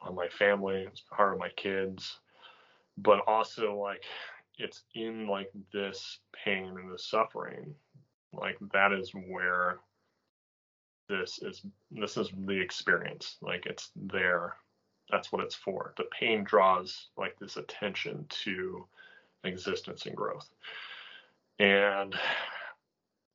[0.01, 2.19] on my family, it's hard on my kids,
[2.97, 4.03] but also like
[4.59, 7.73] it's in like this pain and this suffering.
[8.38, 9.79] Like that is where
[11.09, 13.38] this is this is the experience.
[13.41, 14.55] Like it's there.
[15.09, 15.93] That's what it's for.
[15.97, 18.85] The pain draws like this attention to
[19.43, 20.49] existence and growth.
[21.59, 22.15] And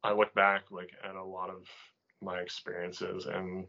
[0.05, 1.67] i look back like at a lot of
[2.21, 3.67] my experiences and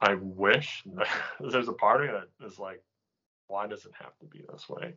[0.00, 0.84] i wish
[1.40, 2.82] there's a part of me that is like
[3.48, 4.94] why does it have to be this way?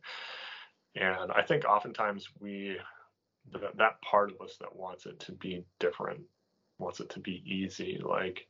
[0.95, 2.77] And i think oftentimes we
[3.51, 6.21] that, that part of us that wants it to be different
[6.79, 8.01] wants it to be easy.
[8.03, 8.47] Like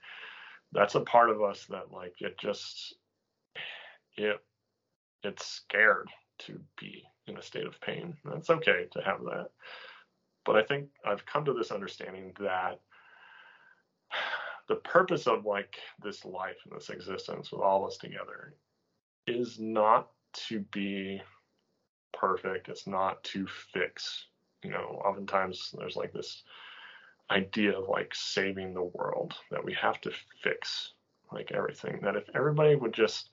[0.72, 2.96] that's a part of us that like it just
[4.18, 4.40] it
[5.24, 8.16] it's scared to be in a state of pain.
[8.26, 9.50] That's okay to have that.
[10.46, 12.82] But I think I've come to this understanding that
[14.68, 18.56] the purpose of like this life and this existence with all of us together
[19.28, 21.22] is not to be
[22.14, 22.68] perfect.
[22.70, 24.26] It's not to fix.
[24.64, 26.44] You know, oftentimes there's like this
[27.32, 30.12] idea of like saving the world that we have to
[30.44, 30.92] fix
[31.32, 33.30] like everything that if everybody would just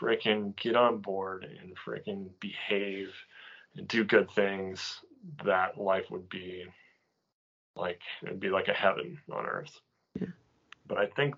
[0.00, 3.12] freaking get on board and freaking behave
[3.76, 5.00] and do good things
[5.44, 6.64] that life would be
[7.74, 9.80] like it'd be like a heaven on earth
[10.18, 10.28] yeah.
[10.86, 11.34] but i think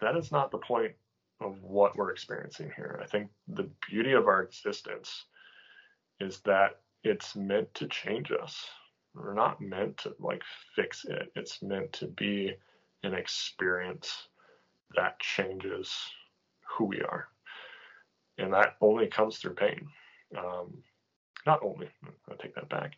[0.00, 0.92] that is not the point
[1.40, 3.00] of what we're experiencing here.
[3.02, 5.24] I think the beauty of our existence
[6.20, 8.66] is that it's meant to change us.
[9.14, 10.42] We're not meant to like
[10.76, 11.32] fix it.
[11.34, 12.54] It's meant to be
[13.02, 14.28] an experience
[14.94, 15.92] that changes
[16.68, 17.28] who we are.
[18.38, 19.86] And that only comes through pain.
[20.36, 20.82] Um,
[21.46, 21.88] not only,
[22.28, 22.92] I take that back.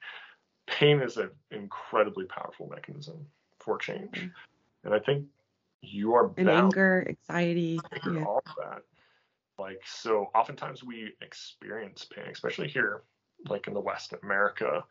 [0.66, 3.26] Pain is an incredibly powerful mechanism
[3.58, 4.10] for change.
[4.12, 4.28] Mm-hmm.
[4.84, 5.26] And I think
[5.80, 8.24] you are and anger, anxiety, yeah.
[8.24, 8.82] all of that.
[9.58, 13.02] Like so, oftentimes we experience pain, especially here,
[13.48, 14.84] like in the West America.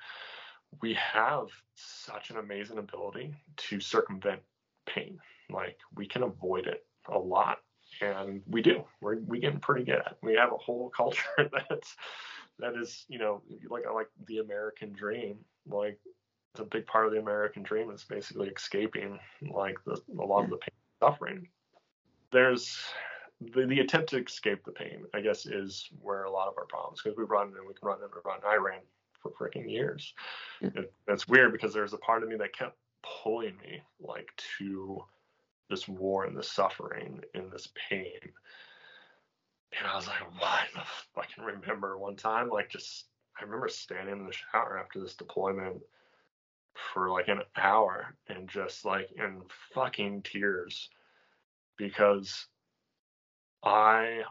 [0.81, 4.41] We have such an amazing ability to circumvent
[4.87, 5.19] pain.
[5.49, 7.57] Like we can avoid it a lot,
[8.01, 8.83] and we do.
[9.01, 9.99] We're we getting pretty good.
[9.99, 11.95] At we have a whole culture that's
[12.59, 15.37] that is, you know, like like the American dream.
[15.67, 15.99] Like
[16.53, 19.19] it's a big part of the American dream is basically escaping
[19.53, 21.47] like the, a lot of the pain and suffering.
[22.31, 22.79] There's
[23.41, 26.65] the, the attempt to escape the pain, I guess, is where a lot of our
[26.65, 28.39] problems because we run and we can run and we run.
[28.47, 28.81] I ran
[29.19, 30.13] for freaking years.
[30.61, 32.77] It, it's weird because there's a part of me that kept
[33.23, 35.03] pulling me like to
[35.69, 38.19] this war and this suffering and this pain.
[39.77, 40.81] And I was like, why the
[41.19, 43.05] I can remember one time, like just
[43.39, 45.81] I remember standing in the shower after this deployment
[46.93, 49.41] for like an hour and just like in
[49.73, 50.89] fucking tears
[51.77, 52.47] because
[53.64, 54.22] I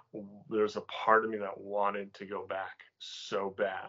[0.49, 3.89] there's a part of me that wanted to go back so bad.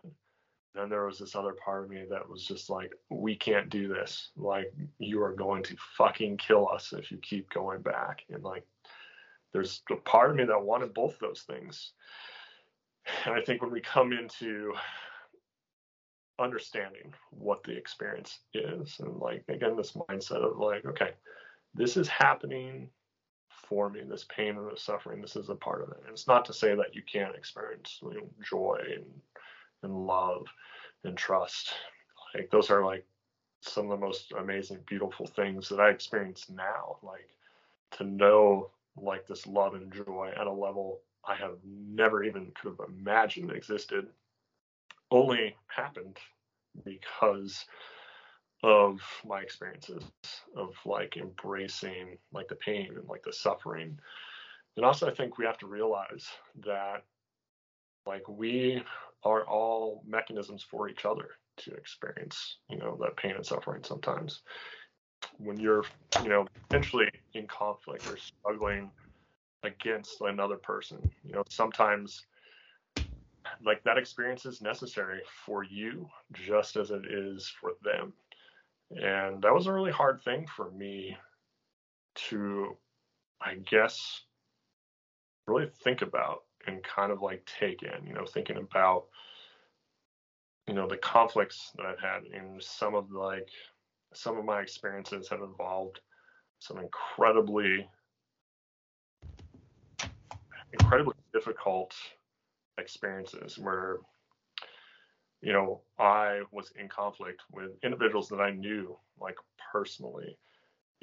[0.76, 3.88] Then there was this other part of me that was just like, we can't do
[3.88, 4.30] this.
[4.38, 8.22] Like you are going to fucking kill us if you keep going back.
[8.30, 8.66] And like
[9.52, 11.92] there's a part of me that wanted both those things.
[13.26, 14.74] And I think when we come into
[16.40, 21.12] understanding what the experience is and like again this mindset of like okay
[21.76, 22.90] this is happening
[23.72, 26.02] for me this pain and this suffering this is a part of it.
[26.04, 29.06] And it's not to say that you can't experience you know, joy and,
[29.82, 30.46] and love
[31.06, 31.72] and trust.
[32.36, 33.06] Like those are like
[33.62, 36.98] some of the most amazing beautiful things that i experience now.
[37.02, 37.30] Like
[37.92, 42.76] to know like this love and joy at a level i have never even could
[42.78, 44.06] have imagined existed
[45.12, 46.18] only happened
[46.84, 47.66] because
[48.64, 50.04] of my experiences
[50.56, 53.98] of like embracing like the pain and like the suffering
[54.78, 56.28] and also i think we have to realize
[56.64, 57.04] that
[58.06, 58.82] like we
[59.24, 64.42] are all mechanisms for each other to experience you know that pain and suffering sometimes
[65.38, 65.84] when you're
[66.24, 68.92] you know potentially in conflict or struggling
[69.64, 72.26] against another person you know sometimes
[73.66, 78.14] like that experience is necessary for you just as it is for them.
[78.96, 81.18] And that was a really hard thing for me
[82.16, 82.78] to,
[83.42, 84.22] I guess,
[85.48, 89.06] really think about and kind of like take in, you know, thinking about,
[90.68, 93.50] you know, the conflicts that I've had in some of like,
[94.14, 96.02] some of my experiences have involved
[96.60, 97.88] some incredibly,
[100.74, 101.96] incredibly difficult
[102.78, 103.98] experiences where
[105.42, 109.38] you know i was in conflict with individuals that i knew like
[109.72, 110.38] personally.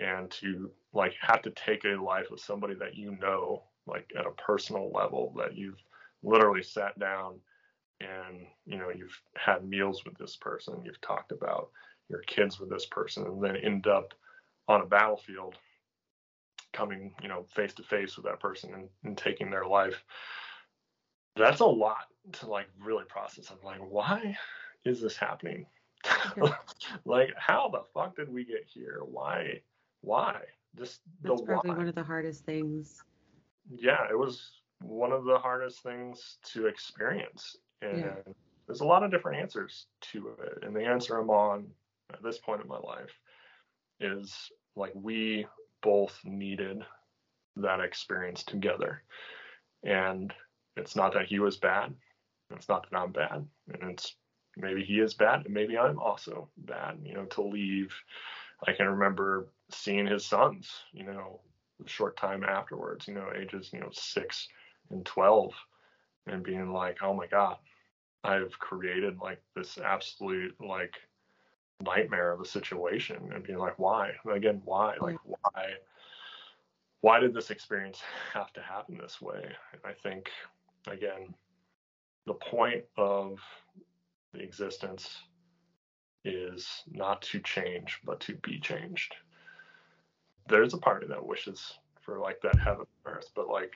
[0.00, 4.26] And to like have to take a life of somebody that you know like at
[4.26, 5.82] a personal level that you've
[6.22, 7.40] literally sat down
[8.00, 11.70] and you know you've had meals with this person you've talked about
[12.08, 14.14] your kids with this person and then end up
[14.68, 15.56] on a battlefield
[16.72, 20.04] coming you know face to face with that person and, and taking their life
[21.38, 23.50] that's a lot to like really process.
[23.50, 24.36] I'm like, why
[24.84, 25.66] is this happening?
[27.04, 29.00] like, how the fuck did we get here?
[29.04, 29.60] Why?
[30.00, 30.40] Why?
[30.76, 31.40] Just the world.
[31.40, 31.76] That's probably why.
[31.78, 33.02] one of the hardest things.
[33.70, 38.32] Yeah, it was one of the hardest things to experience, and yeah.
[38.66, 40.62] there's a lot of different answers to it.
[40.62, 41.66] And the answer I'm on
[42.12, 43.12] at this point in my life
[44.00, 45.46] is like we
[45.82, 46.84] both needed
[47.56, 49.02] that experience together,
[49.82, 50.32] and
[50.78, 51.94] it's not that he was bad.
[52.54, 53.46] It's not that I'm bad.
[53.80, 54.14] And it's
[54.56, 57.94] maybe he is bad and maybe I'm also bad, you know, to leave.
[58.66, 61.40] I can remember seeing his sons, you know,
[61.84, 64.48] a short time afterwards, you know, ages, you know, six
[64.90, 65.52] and 12
[66.26, 67.56] and being like, oh my God,
[68.24, 70.94] I've created like this absolute like
[71.80, 74.12] nightmare of a situation and being like, why?
[74.30, 74.94] Again, why?
[75.00, 75.34] Like, mm.
[75.42, 75.64] why?
[77.00, 78.00] Why did this experience
[78.34, 79.44] have to happen this way?
[79.72, 80.30] And I think
[80.92, 81.34] again,
[82.26, 83.38] the point of
[84.32, 85.18] the existence
[86.24, 89.14] is not to change, but to be changed.
[90.48, 93.74] There's a party that wishes for like that heaven earth, but like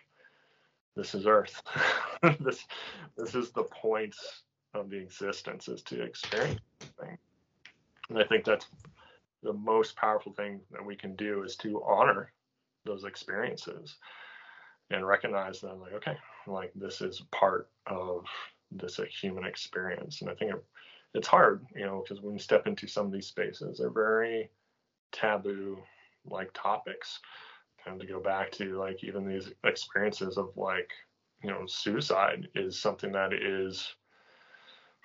[0.97, 1.63] this is Earth.
[2.41, 2.67] this
[3.17, 4.15] this is the point
[4.75, 6.61] of the existence is to experience.
[8.09, 8.67] And I think that's
[9.43, 12.33] the most powerful thing that we can do is to honor
[12.85, 13.97] those experiences
[14.91, 18.25] and recognize them like okay like this is part of
[18.71, 20.65] this a human experience and i think it,
[21.15, 24.51] it's hard you know because when you step into some of these spaces they're very
[25.13, 25.79] taboo
[26.25, 27.21] like topics
[27.85, 30.91] kind of to go back to like even these experiences of like
[31.43, 33.95] you know suicide is something that is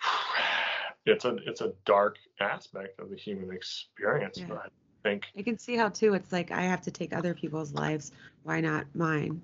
[1.05, 4.45] it's a it's a dark aspect of the human experience yeah.
[4.47, 4.69] but i
[5.03, 8.11] think i can see how too it's like i have to take other people's lives
[8.43, 9.41] why not mine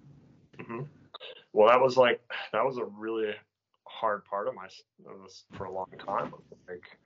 [0.58, 0.82] mm-hmm.
[1.54, 3.34] Well that was like that was a really
[3.86, 6.34] hard part of my of this for a long time.
[6.68, 6.98] Like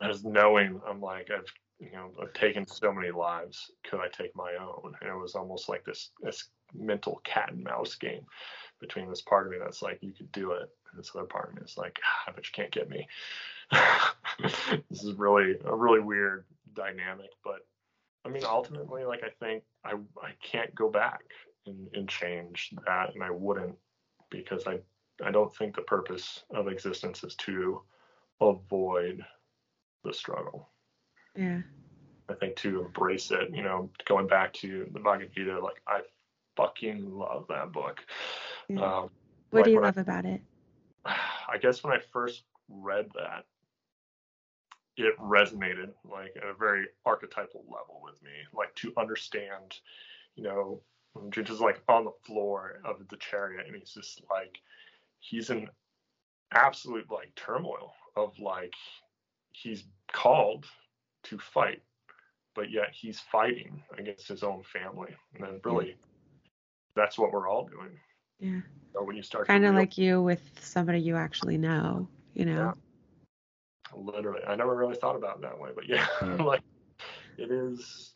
[0.00, 4.34] as knowing i'm like i've you know i've taken so many lives could i take
[4.34, 4.94] my own?
[5.00, 8.24] And it was almost like this this mental cat and mouse game
[8.80, 11.50] between this part of me that's like you could do it and this other part
[11.50, 13.06] of me is like ah, i bet you can't get me.
[14.90, 17.66] This is really a really weird dynamic but
[18.24, 21.22] i mean ultimately like i think i i can't go back
[21.68, 23.76] and, and change that and i wouldn't
[24.30, 24.78] because i
[25.24, 27.82] i don't think the purpose of existence is to
[28.40, 29.20] avoid
[30.04, 30.68] the struggle.
[31.34, 31.60] Yeah.
[32.28, 36.00] I think to embrace it you know going back to the bhagavad gita like i
[36.58, 38.04] fucking love that book.
[38.68, 38.80] Yeah.
[38.80, 39.10] um,
[39.50, 40.42] what like do you love I, about it?
[41.06, 43.44] I guess when I first read that,
[44.96, 49.78] it resonated like at a very archetypal level with me, like to understand,
[50.34, 50.82] you know,
[51.30, 54.58] just like on the floor of the chariot, and he's just like,
[55.20, 55.68] he's in
[56.52, 58.74] absolute like turmoil of like,
[59.52, 60.66] he's called
[61.24, 61.82] to fight,
[62.54, 65.94] but yet he's fighting against his own family, and then really, yeah.
[66.96, 67.98] that's what we're all doing.
[68.38, 68.60] Yeah.
[68.94, 72.74] So when you start kind of like you with somebody you actually know, you know.
[72.74, 74.00] Yeah.
[74.00, 76.06] Literally, I never really thought about it that way, but yeah,
[76.44, 76.62] like
[77.38, 78.14] it is.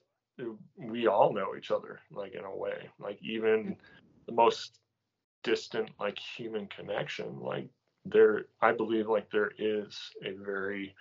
[0.76, 2.90] We all know each other, like in a way.
[2.98, 3.76] Like even
[4.26, 4.78] the most
[5.42, 7.68] distant, like human connection, like
[8.04, 10.94] there, I believe, like there is a very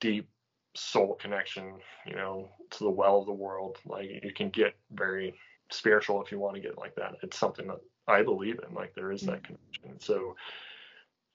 [0.00, 0.28] deep
[0.74, 3.78] soul connection, you know, to the well of the world.
[3.84, 5.34] Like you can get very
[5.70, 7.16] spiritual if you want to get like that.
[7.22, 8.74] It's something that I believe in.
[8.74, 9.44] Like there is that mm.
[9.44, 10.00] connection.
[10.00, 10.36] So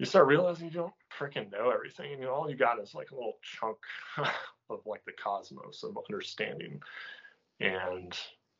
[0.02, 2.96] you start realizing you don't freaking know everything, and you know, all you got is
[2.96, 3.78] like a little chunk
[4.72, 6.82] of like the cosmos of understanding.
[7.60, 8.12] And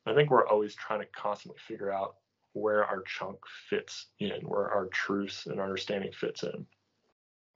[0.06, 2.14] I think we're always trying to constantly figure out
[2.52, 3.38] where our chunk
[3.68, 6.64] fits in, where our truth and understanding fits in.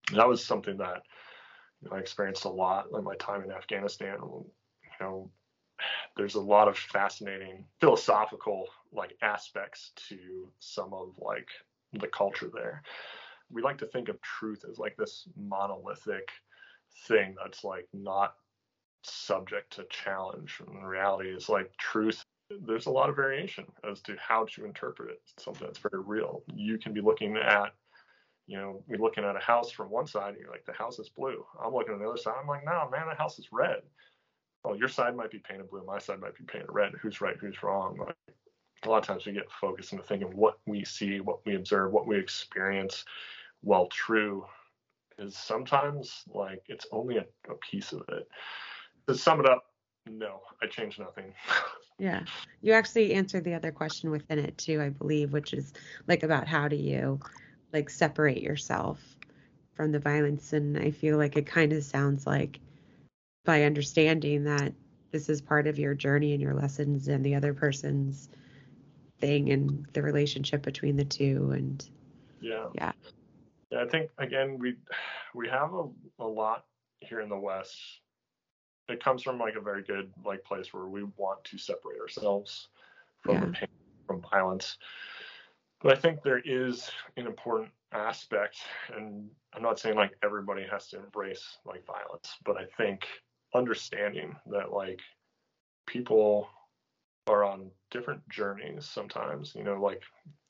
[0.09, 1.03] And that was something that
[1.81, 4.17] you know, I experienced a lot in my time in Afghanistan.
[4.21, 4.45] You
[5.01, 5.31] know,
[6.17, 11.47] there's a lot of fascinating philosophical like aspects to some of like
[11.93, 12.83] the culture there.
[13.51, 16.29] We like to think of truth as like this monolithic
[17.07, 18.35] thing that's like not
[19.03, 20.61] subject to challenge.
[20.67, 22.25] And reality is like truth
[22.65, 25.21] there's a lot of variation as to how to interpret it.
[25.37, 26.45] something that's very real.
[26.55, 27.75] You can be looking at,
[28.47, 31.01] you know, you're looking at a house from one side, and you're like, the house
[31.01, 31.45] is blue.
[31.61, 33.83] I'm looking at the other side, I'm like, no, man, the house is red
[34.67, 36.93] well, oh, your side might be painted blue, my side might be painted red.
[37.01, 37.37] Who's right?
[37.41, 37.97] Who's wrong?
[37.99, 38.17] Like,
[38.83, 41.93] a lot of times we get focused into thinking what we see, what we observe,
[41.93, 43.05] what we experience,
[43.63, 44.45] while true
[45.19, 48.29] is sometimes like it's only a, a piece of it.
[49.09, 49.65] To sum it up,
[50.09, 51.33] no, I changed nothing.
[51.99, 52.23] yeah.
[52.61, 55.73] You actually answered the other question within it too, I believe, which is
[56.07, 57.21] like about how do you
[57.73, 59.01] like separate yourself
[59.75, 62.61] from the violence and I feel like it kind of sounds like
[63.45, 64.73] by understanding that
[65.13, 68.29] this is part of your journey and your lessons and the other person's
[69.21, 71.89] thing and the relationship between the two and
[72.41, 72.93] yeah yeah
[73.71, 74.75] yeah i think again we
[75.35, 75.85] we have a,
[76.21, 76.65] a lot
[77.01, 77.77] here in the west
[78.89, 82.69] it comes from like a very good like place where we want to separate ourselves
[83.23, 83.61] from yeah.
[83.61, 83.69] pain
[84.07, 84.79] from violence
[85.83, 88.59] but i think there is an important aspect
[88.97, 93.07] and i'm not saying like everybody has to embrace like violence but i think
[93.55, 95.01] understanding that like
[95.87, 96.49] people
[97.29, 100.03] are on different journeys sometimes you know like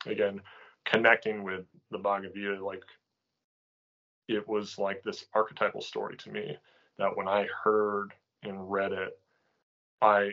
[0.06, 0.40] again
[0.84, 2.82] connecting with the bhagavad gita like
[4.28, 6.56] it was like this archetypal story to me
[6.98, 8.12] that when i heard
[8.42, 9.18] and read it
[10.02, 10.30] i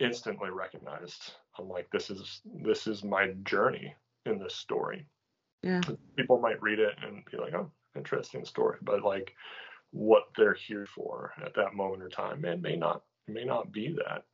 [0.00, 3.94] instantly recognized i'm like this is this is my journey
[4.26, 5.06] in this story
[5.62, 5.80] yeah
[6.16, 9.34] people might read it and be like oh interesting story but like
[9.90, 12.44] what they're here for at that moment in time.
[12.44, 14.24] It may not it may not be that.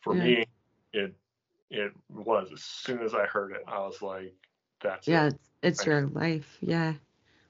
[0.00, 0.24] For yeah.
[0.24, 0.44] me,
[0.92, 1.14] it
[1.70, 4.34] it was as soon as I heard it, I was like,
[4.82, 5.34] that's yeah, it.
[5.62, 6.58] it's, it's your life.
[6.60, 6.94] Yeah.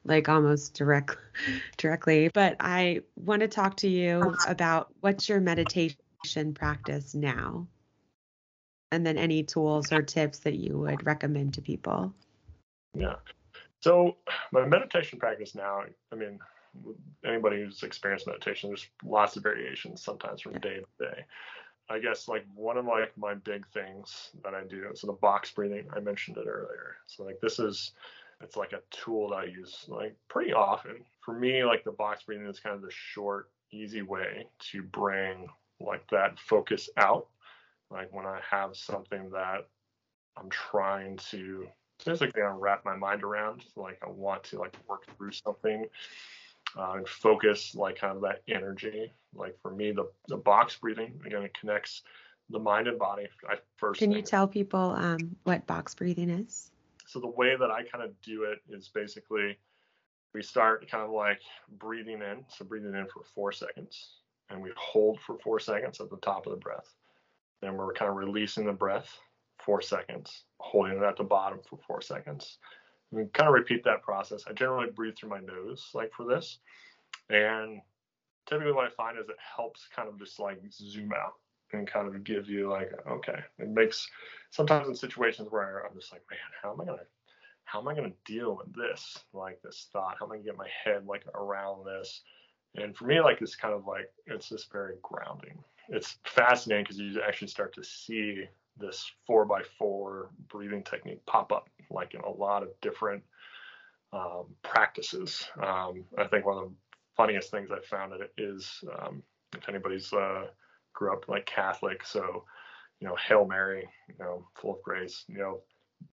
[0.04, 1.16] Like almost direct,
[1.76, 2.28] directly.
[2.28, 4.50] But I want to talk to you uh-huh.
[4.50, 7.66] about what's your meditation practice now?
[8.90, 12.12] And then any tools or tips that you would recommend to people.
[12.94, 13.16] Yeah.
[13.80, 14.16] So
[14.52, 16.38] my meditation practice now, I mean,
[17.24, 21.24] anybody who's experienced meditation, there's lots of variations sometimes from day to day.
[21.90, 24.90] I guess like one of like my big things that I do.
[24.94, 26.96] So the box breathing, I mentioned it earlier.
[27.06, 27.92] So like this is
[28.42, 31.04] it's like a tool that I use like pretty often.
[31.24, 35.48] For me, like the box breathing is kind of the short, easy way to bring
[35.80, 37.28] like that focus out.
[37.90, 39.68] Like when I have something that
[40.36, 41.66] I'm trying to
[42.04, 45.86] basically wrap my mind around, like I want to like work through something
[46.76, 49.12] uh, and focus like kind of that energy.
[49.34, 52.02] Like for me, the the box breathing again it connects
[52.50, 53.28] the mind and body.
[53.48, 56.71] I first can you tell people um, what box breathing is?
[57.12, 59.58] So the way that I kind of do it is basically
[60.32, 61.42] we start kind of like
[61.78, 62.44] breathing in.
[62.48, 64.14] So breathing in for four seconds,
[64.48, 66.94] and we hold for four seconds at the top of the breath.
[67.60, 69.18] Then we're kind of releasing the breath
[69.64, 72.58] four seconds, holding it at the bottom for four seconds
[73.12, 74.44] and kind of repeat that process.
[74.48, 76.60] I generally breathe through my nose, like for this.
[77.28, 77.82] And
[78.48, 81.34] typically, what I find is it helps kind of just like zoom out
[81.72, 84.08] and kind of give you like, okay, it makes
[84.50, 87.02] sometimes in situations where I'm just like, man, how am I gonna,
[87.64, 90.16] how am I gonna deal with this, like this thought?
[90.18, 92.22] How am I gonna get my head like around this?
[92.74, 95.58] And for me, like it's kind of like it's just very grounding.
[95.88, 98.44] It's fascinating because you actually start to see
[98.78, 103.22] this four by four breathing technique pop up like in a lot of different
[104.12, 105.46] um, practices.
[105.62, 106.74] Um, I think one of the
[107.16, 109.22] funniest things I found it is um,
[109.54, 110.46] if anybody's uh,
[110.92, 112.44] grew up like Catholic, so
[113.00, 115.60] you know Hail Mary, you know full of grace, you know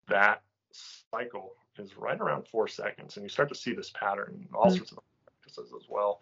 [0.07, 0.41] that
[0.71, 4.65] cycle is right around four seconds, and you start to see this pattern in all
[4.65, 4.77] mm-hmm.
[4.77, 6.19] sorts of practices as well.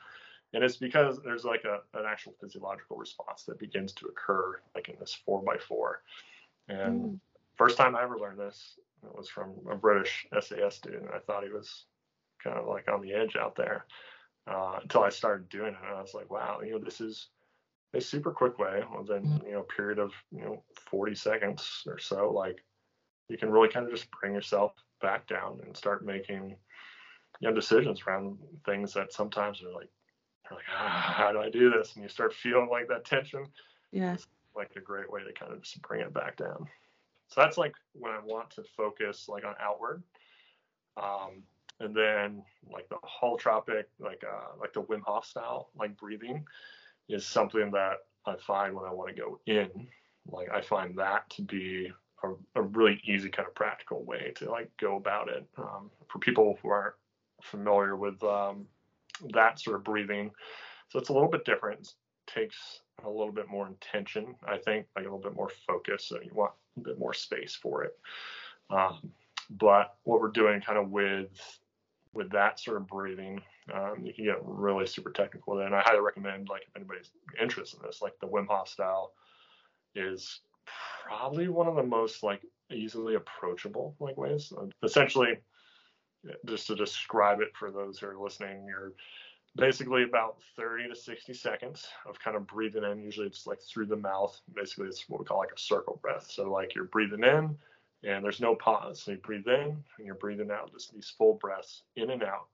[0.54, 4.88] And it's because there's like a, an actual physiological response that begins to occur like
[4.90, 6.04] in this four by four.
[6.70, 7.20] And mm.
[7.56, 11.10] first time I ever learned this, it was from a British SAS student.
[11.14, 11.86] I thought he was
[12.42, 13.86] kind of like on the edge out there
[14.48, 15.80] uh, until I started doing it.
[15.86, 17.28] And I was like, wow, you know, this is
[17.94, 22.32] a super quick way within, you know, period of, you know, 40 seconds or so.
[22.32, 22.58] Like
[23.30, 26.56] you can really kind of just bring yourself back down and start making,
[27.40, 29.90] you know, decisions around things that sometimes are like,
[30.50, 31.94] you're like, ah, how do I do this?
[31.96, 33.46] And you start feeling like that tension.
[33.92, 34.14] Yeah.
[34.14, 36.68] It's like a great way to kind of just bring it back down.
[37.30, 40.04] So that's like when I want to focus like on outward.
[40.96, 41.44] Um,
[41.80, 46.46] and then like the holotropic, like uh, like the Wim Hof style, like breathing,
[47.10, 49.88] is something that I find when I want to go in.
[50.30, 51.92] Like I find that to be
[52.24, 55.48] a, a really easy kind of practical way to like go about it.
[55.58, 56.96] Um, for people who aren't
[57.42, 58.66] familiar with um,
[59.34, 60.32] that sort of breathing,
[60.90, 61.82] so it's a little bit different.
[61.82, 66.06] It takes a little bit more intention, I think, like a little bit more focus.
[66.06, 67.98] So you want a bit more space for it.
[68.70, 69.12] Um,
[69.50, 71.30] but what we're doing kind of with
[72.14, 73.42] with that sort of breathing,
[73.73, 75.65] um, you can get really super technical it.
[75.65, 77.11] And I highly recommend, like, if anybody's
[77.41, 79.14] interested in this, like the Wim Hof style
[79.95, 80.41] is
[81.07, 82.41] probably one of the most like
[82.72, 84.52] easily approachable like ways.
[84.84, 85.39] Essentially,
[86.45, 88.94] just to describe it for those who are listening, you're
[89.56, 93.02] basically about 30 to 60 seconds of kind of breathing in.
[93.02, 94.39] Usually it's like through the mouth.
[94.53, 96.30] Basically, it's what we call like a circle breath.
[96.30, 97.57] So, like you're breathing in
[98.03, 99.02] and there's no pause.
[99.03, 102.48] So, you breathe in and you're breathing out, just these full breaths in and out.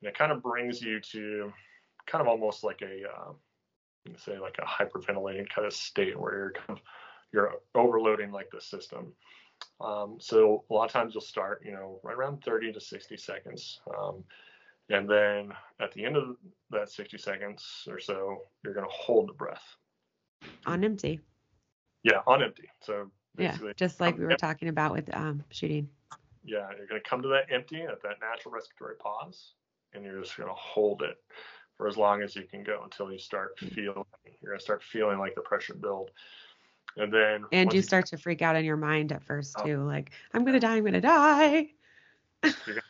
[0.00, 1.52] And it kind of brings you to
[2.06, 3.32] kind of almost like a, uh,
[4.16, 6.84] say, like a hyperventilating kind of state where you're kind of
[7.32, 9.12] you're overloading like the system.
[9.80, 13.16] Um, so a lot of times you'll start, you know, right around 30 to 60
[13.16, 13.80] seconds.
[13.98, 14.24] Um,
[14.88, 16.36] and then at the end of
[16.70, 19.64] that 60 seconds or so, you're going to hold the breath.
[20.66, 21.20] On empty.
[22.02, 22.68] Yeah, on empty.
[22.82, 25.88] So yeah, just like we were talking about with um, shooting.
[26.44, 29.54] Yeah, you're going to come to that empty at that natural respiratory pause,
[29.94, 31.16] and you're just going to hold it
[31.76, 33.74] for as long as you can go until you start mm-hmm.
[33.74, 34.04] feeling.
[34.40, 36.10] You're going to start feeling like the pressure build.
[36.98, 39.64] And then and you start to freak out in your mind at first oh.
[39.64, 41.68] too, like I'm gonna die, I'm gonna die.
[42.42, 42.80] You're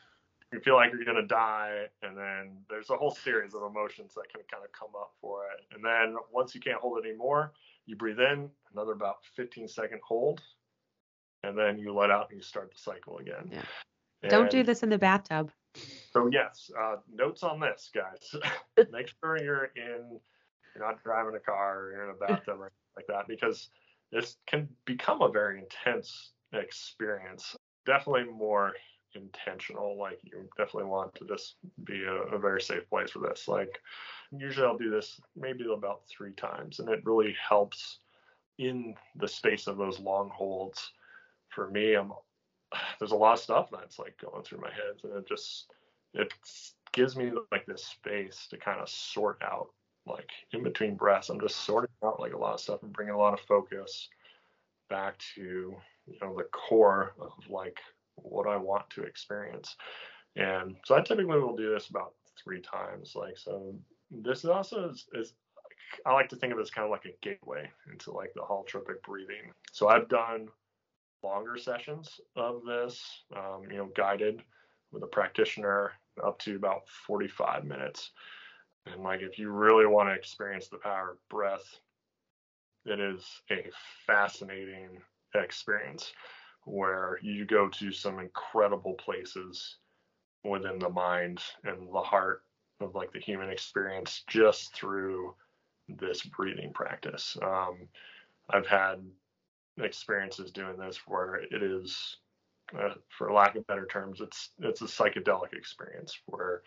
[0.52, 4.14] you feel like you're going to die and then there's a whole series of emotions
[4.14, 7.09] that can kind of come up for it and then once you can't hold it
[7.09, 7.52] anymore
[7.85, 10.40] you breathe in another about 15 second hold
[11.43, 13.62] and then you let out and you start the cycle again yeah.
[14.23, 15.51] And don't do this in the bathtub
[16.16, 18.34] so yes uh, notes on this guys
[18.93, 20.18] make sure you're in
[20.74, 23.68] you're not driving a car or you're in a bathtub or like that because
[24.12, 27.56] it can become a very intense experience.
[27.84, 28.72] Definitely more
[29.14, 29.98] intentional.
[29.98, 33.48] Like you definitely want to just be a, a, very safe place for this.
[33.48, 33.78] Like
[34.30, 37.98] usually I'll do this maybe about three times, and it really helps
[38.59, 40.93] in the space of those long holds.
[41.48, 42.12] For me, I'm
[42.98, 45.70] there's a lot of stuff that's like going through my head, and it just
[46.14, 46.32] it
[46.92, 49.68] gives me like this space to kind of sort out
[50.06, 51.28] like in between breaths.
[51.28, 54.08] I'm just sorting out like a lot of stuff and bringing a lot of focus
[54.88, 55.40] back to
[56.06, 57.78] you know the core of like
[58.16, 59.76] what I want to experience.
[60.36, 63.12] And so I typically will do this about three times.
[63.14, 63.74] Like so,
[64.10, 65.34] this is also is, is
[66.04, 68.42] I like to think of it as kind of like a gateway into like the
[68.42, 69.52] holotropic breathing.
[69.72, 70.48] So I've done
[71.22, 73.02] longer sessions of this,
[73.34, 74.42] um, you know, guided
[74.97, 75.93] with a practitioner
[76.24, 78.12] up to about 45 minutes.
[78.86, 81.78] And like, if you really want to experience the power of breath,
[82.86, 83.66] it is a
[84.06, 85.02] fascinating
[85.35, 86.12] experience
[86.64, 89.77] where you go to some incredible places
[90.44, 92.43] within the mind and the heart
[92.81, 95.35] of like the human experience just through
[95.89, 97.36] this breathing practice.
[97.43, 97.89] Um,
[98.48, 99.05] I've had
[99.78, 102.16] experiences doing this where it is,
[102.78, 106.62] uh, for lack of better terms, it's it's a psychedelic experience where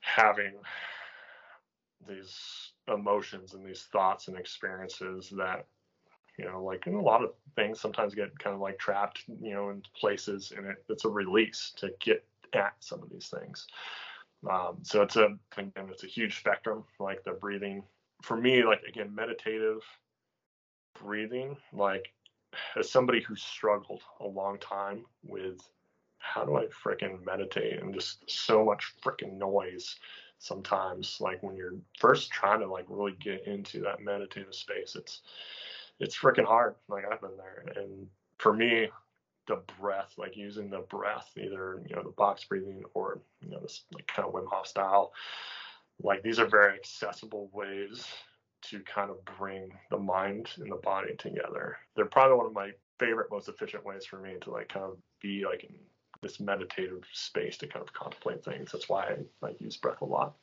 [0.00, 0.54] having
[2.08, 5.66] these emotions and these thoughts and experiences that
[6.38, 9.70] you know like a lot of things sometimes get kind of like trapped you know
[9.70, 12.24] in places and it, it's a release to get
[12.54, 13.66] at some of these things.
[14.50, 17.82] Um, so it's a again it's a huge spectrum like the breathing.
[18.22, 19.82] For me like again meditative
[21.00, 22.12] breathing like
[22.78, 25.58] as somebody who struggled a long time with
[26.18, 29.96] how do I freaking meditate and just so much freaking noise
[30.38, 35.22] sometimes like when you're first trying to like really get into that meditative space it's
[36.02, 36.74] it's freaking hard.
[36.88, 38.06] Like I've been there, and
[38.38, 38.88] for me,
[39.46, 43.60] the breath, like using the breath, either you know the box breathing or you know
[43.60, 45.12] this like kind of Wim Hof style,
[46.02, 48.04] like these are very accessible ways
[48.62, 51.76] to kind of bring the mind and the body together.
[51.94, 54.96] They're probably one of my favorite, most efficient ways for me to like kind of
[55.20, 55.74] be like in
[56.22, 58.72] this meditative space to kind of contemplate things.
[58.72, 60.34] That's why I like use breath a lot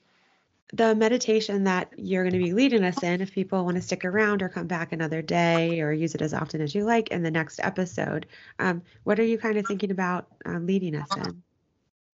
[0.74, 4.06] the meditation that you're going to be leading us in, if people want to stick
[4.06, 7.24] around or come back another day or use it as often as you like in
[7.24, 8.28] the next episode,
[8.60, 11.42] um, what are you kind of thinking about uh, leading us in?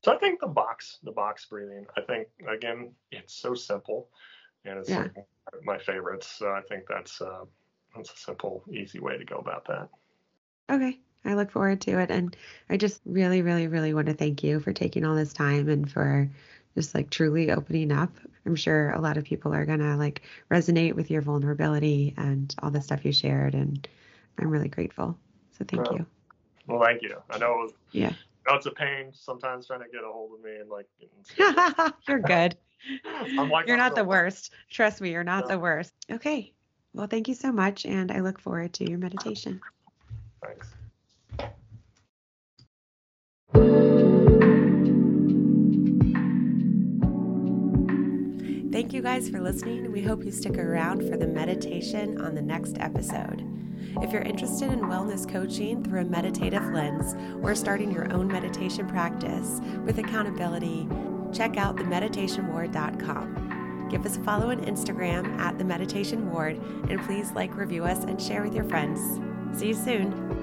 [0.03, 1.85] So I think the box, the box breathing.
[1.97, 4.07] I think again, it's so simple,
[4.65, 5.07] and it's yeah.
[5.63, 6.27] my favorites.
[6.37, 7.45] So I think that's uh,
[7.95, 9.89] that's a simple, easy way to go about that.
[10.69, 10.99] Okay.
[11.25, 12.11] I look forward to it.
[12.11, 12.35] And
[12.69, 15.91] I just really, really, really want to thank you for taking all this time and
[15.91, 16.29] for
[16.75, 18.11] just like truly opening up.
[18.45, 20.21] I'm sure a lot of people are gonna like
[20.51, 23.87] resonate with your vulnerability and all the stuff you shared, and
[24.37, 25.17] I'm really grateful.
[25.57, 26.05] So thank well, you.
[26.67, 27.19] Well, thank you.
[27.31, 28.13] I know it was yeah.
[28.47, 30.85] It's a pain sometimes trying to get a hold of me and like.
[32.07, 32.57] you're good.
[33.49, 34.53] like you're not the worst.
[34.69, 35.55] Trust me, you're not yeah.
[35.55, 35.93] the worst.
[36.11, 36.53] Okay.
[36.93, 39.59] Well, thank you so much, and I look forward to your meditation.
[40.41, 40.73] Thanks.
[48.75, 49.89] Thank you guys for listening.
[49.89, 53.41] We hope you stick around for the meditation on the next episode.
[54.01, 58.85] If you're interested in wellness coaching through a meditative lens or starting your own meditation
[58.85, 60.89] practice with accountability,
[61.31, 63.87] check out themeditationward.com.
[63.89, 68.03] Give us a follow on Instagram at the Meditation Ward, and please like, review us,
[68.03, 69.21] and share with your friends.
[69.57, 70.34] See you soon.